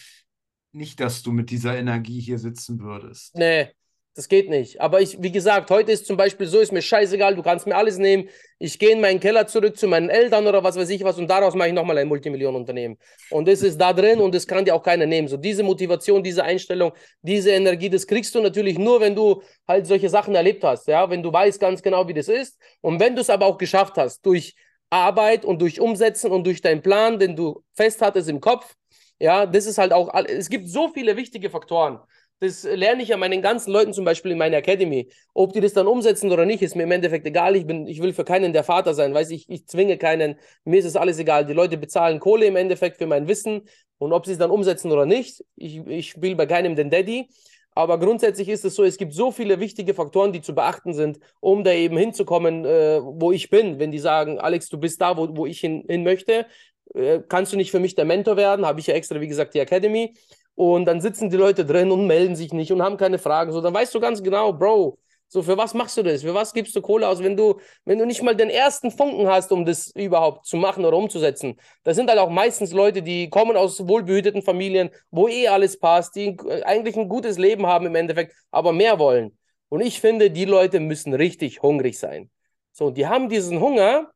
[0.73, 3.37] nicht, dass du mit dieser Energie hier sitzen würdest.
[3.37, 3.71] Nee,
[4.15, 4.81] das geht nicht.
[4.81, 7.75] Aber ich, wie gesagt, heute ist zum Beispiel so, ist mir scheißegal, du kannst mir
[7.75, 8.29] alles nehmen.
[8.61, 11.29] Ich gehe in meinen Keller zurück zu meinen Eltern oder was weiß ich was und
[11.29, 12.97] daraus mache ich nochmal ein Multimillionenunternehmen.
[13.31, 15.27] Und das ist da drin und das kann dir auch keiner nehmen.
[15.27, 16.93] So diese Motivation, diese Einstellung,
[17.23, 20.87] diese Energie, das kriegst du natürlich nur, wenn du halt solche Sachen erlebt hast.
[20.87, 22.57] Ja, wenn du weißt ganz genau, wie das ist.
[22.81, 24.55] Und wenn du es aber auch geschafft hast, durch
[24.91, 28.75] Arbeit und durch Umsetzen und durch deinen Plan, den du fest hattest im Kopf,
[29.19, 31.99] ja, das ist halt auch, es gibt so viele wichtige Faktoren.
[32.41, 35.09] Das lerne ich ja meinen ganzen Leuten zum Beispiel in meiner Academy.
[35.33, 37.57] Ob die das dann umsetzen oder nicht, ist mir im Endeffekt egal.
[37.57, 40.37] Ich, bin, ich will für keinen der Vater sein, weiß ich, ich zwinge keinen.
[40.65, 41.47] Mir ist es alles egal.
[41.47, 43.63] Die Leute bezahlen Kohle im Endeffekt für mein Wissen
[43.99, 47.29] und ob sie es dann umsetzen oder nicht, ich, ich spiele bei keinem den Daddy.
[47.77, 51.19] Aber grundsätzlich ist es so, es gibt so viele wichtige Faktoren, die zu beachten sind,
[51.41, 53.81] um da eben hinzukommen, äh, wo ich bin.
[53.81, 56.47] Wenn die sagen, Alex, du bist da, wo, wo ich hin, hin möchte,
[56.95, 58.65] äh, kannst du nicht für mich der Mentor werden?
[58.65, 60.15] Habe ich ja extra, wie gesagt, die Academy.
[60.55, 63.53] Und dann sitzen die Leute drin und melden sich nicht und haben keine Fragen.
[63.53, 64.99] So, dann weißt du ganz genau, Bro,
[65.29, 66.23] so für was machst du das?
[66.23, 69.27] Für was gibst du Kohle aus, wenn du, wenn du nicht mal den ersten Funken
[69.27, 71.59] hast, um das überhaupt zu machen oder umzusetzen?
[71.83, 76.15] Das sind halt auch meistens Leute, die kommen aus wohlbehüteten Familien, wo eh alles passt,
[76.15, 79.37] die eigentlich ein gutes Leben haben im Endeffekt, aber mehr wollen.
[79.71, 82.31] Und ich finde, die Leute müssen richtig hungrig sein.
[82.71, 84.13] So, die haben diesen Hunger,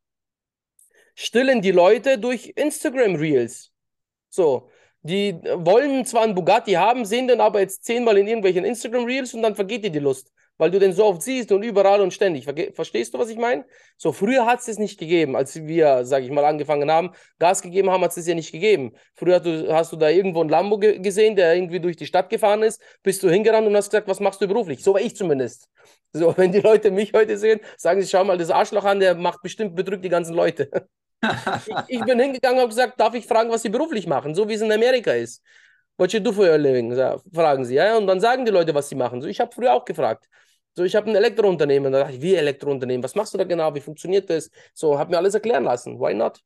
[1.16, 3.72] stillen die Leute durch Instagram Reels.
[4.28, 4.68] So,
[5.02, 9.42] die wollen zwar einen Bugatti haben, sehen den aber jetzt zehnmal in irgendwelchen Instagram-Reels und
[9.42, 12.46] dann vergeht dir die Lust, weil du den so oft siehst und überall und ständig.
[12.74, 13.64] Verstehst du, was ich meine?
[13.96, 17.12] So, früher hat es es nicht gegeben, als wir, sag ich mal, angefangen haben.
[17.38, 18.92] Gas gegeben haben, hat es es ja nicht gegeben.
[19.14, 22.06] Früher hast du, hast du da irgendwo einen Lambo ge gesehen, der irgendwie durch die
[22.06, 24.82] Stadt gefahren ist, bist du hingerannt und hast gesagt, was machst du beruflich?
[24.82, 25.68] So war ich zumindest.
[26.12, 29.14] So, wenn die Leute mich heute sehen, sagen sie, schau mal das Arschloch an, der
[29.14, 30.70] macht bestimmt, betrügt die ganzen Leute.
[31.22, 34.48] ich, ich, bin hingegangen und habe gesagt, darf ich fragen, was Sie beruflich machen, so
[34.48, 35.42] wie es in Amerika ist.
[35.98, 36.94] What you do for your living?
[37.34, 37.74] fragen sie.
[37.74, 37.96] Ja?
[37.96, 39.20] Und dann sagen die Leute, was sie machen.
[39.20, 40.28] So, ich habe früher auch gefragt.
[40.76, 41.92] So, ich habe ein Elektrounternehmen.
[41.92, 43.02] Da dachte ich, wie Elektrounternehmen?
[43.02, 43.74] Was machst du da genau?
[43.74, 44.48] Wie funktioniert das?
[44.74, 45.98] So, habe mir alles erklären lassen.
[45.98, 46.40] Why not?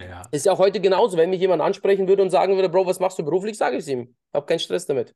[0.00, 0.22] Ja.
[0.32, 1.16] Ist ja auch heute genauso.
[1.16, 3.82] Wenn mich jemand ansprechen würde und sagen würde, Bro, was machst du beruflich, sage ich
[3.82, 4.16] es ihm.
[4.34, 5.14] Habe keinen Stress damit.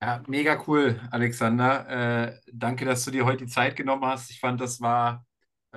[0.00, 2.30] Ja, mega cool, Alexander.
[2.30, 4.30] Äh, danke, dass du dir heute die Zeit genommen hast.
[4.30, 5.26] Ich fand, das war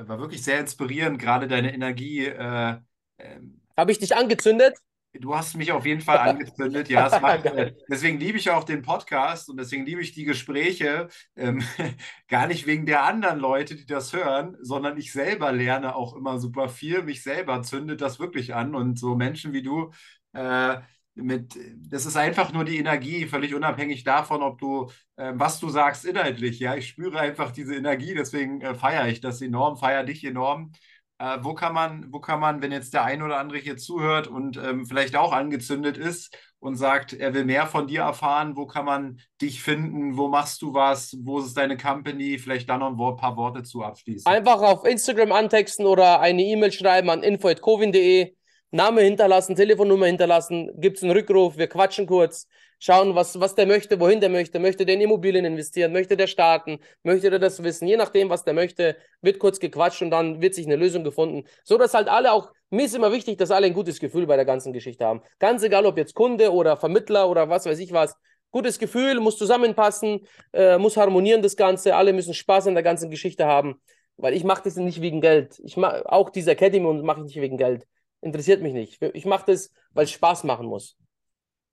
[0.08, 2.26] war wirklich sehr inspirierend, gerade deine Energie.
[2.26, 2.78] Äh,
[3.18, 4.78] ähm, Habe ich dich angezündet?
[5.14, 7.10] Du hast mich auf jeden Fall angezündet, ja.
[7.20, 11.10] Macht, äh, deswegen liebe ich auch den Podcast und deswegen liebe ich die Gespräche.
[11.36, 11.62] Ähm,
[12.30, 16.40] gar nicht wegen der anderen Leute, die das hören, sondern ich selber lerne auch immer
[16.40, 17.04] super viel.
[17.04, 19.92] Mich selber zündet das wirklich an und so Menschen wie du,
[20.32, 20.78] äh,
[21.16, 21.58] mit,
[21.90, 26.06] das ist einfach nur die Energie, völlig unabhängig davon, ob du, äh, was du sagst
[26.06, 26.60] inhaltlich.
[26.60, 30.72] Ja, ich spüre einfach diese Energie, deswegen äh, feiere ich das enorm, feiere dich enorm.
[31.20, 34.28] Äh, wo kann man, wo kann man, wenn jetzt der ein oder andere hier zuhört
[34.28, 38.66] und ähm, vielleicht auch angezündet ist und sagt, er will mehr von dir erfahren, wo
[38.66, 42.90] kann man dich finden, wo machst du was, wo ist deine Company, vielleicht da noch
[42.90, 44.32] ein paar Worte zu abschließen.
[44.32, 48.34] Einfach auf Instagram antexten oder eine E-Mail schreiben an info.covin.de
[48.74, 52.48] Name hinterlassen, Telefonnummer hinterlassen, gibt es einen Rückruf, wir quatschen kurz,
[52.80, 56.28] schauen, was, was der möchte, wohin der möchte, möchte der in Immobilien investieren, möchte der
[56.28, 60.42] starten, möchte der das wissen, je nachdem, was der möchte, wird kurz gequatscht und dann
[60.42, 63.52] wird sich eine Lösung gefunden, so dass halt alle auch, mir ist immer wichtig, dass
[63.52, 66.78] alle ein gutes Gefühl bei der ganzen Geschichte haben, ganz egal, ob jetzt Kunde oder
[66.78, 68.16] Vermittler oder was weiß ich was,
[68.52, 70.22] gutes Gefühl, muss zusammenpassen,
[70.54, 73.82] äh, muss harmonieren das Ganze, alle müssen Spaß an der ganzen Geschichte haben,
[74.16, 77.42] weil ich mache das nicht wegen Geld, ich mache auch diese Academy mache ich nicht
[77.42, 77.86] wegen Geld,
[78.22, 79.02] interessiert mich nicht.
[79.14, 80.98] Ich mache das, weil es Spaß machen muss.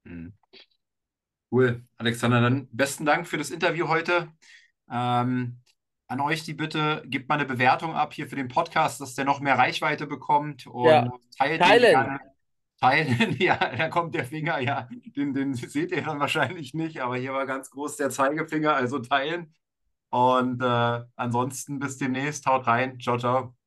[0.04, 0.34] Mhm.
[1.50, 2.40] Cool, Alexander.
[2.40, 4.28] Dann besten Dank für das Interview heute.
[4.90, 5.60] Ähm,
[6.08, 9.26] an euch die Bitte, gebt mal eine Bewertung ab hier für den Podcast, dass der
[9.26, 11.10] noch mehr Reichweite bekommt und ja.
[11.36, 11.90] teilt Teilen.
[11.90, 12.20] Gerne.
[12.80, 17.16] Teilen, ja, da kommt der Finger, ja, den, den seht ihr dann wahrscheinlich nicht, aber
[17.16, 19.54] hier war ganz groß der Zeigefinger, also teilen.
[20.10, 23.57] Und äh, ansonsten bis demnächst, haut rein, ciao, ciao.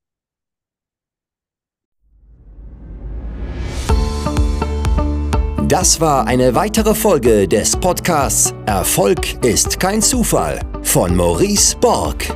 [5.71, 12.35] Das war eine weitere Folge des Podcasts Erfolg ist kein Zufall von Maurice Borg.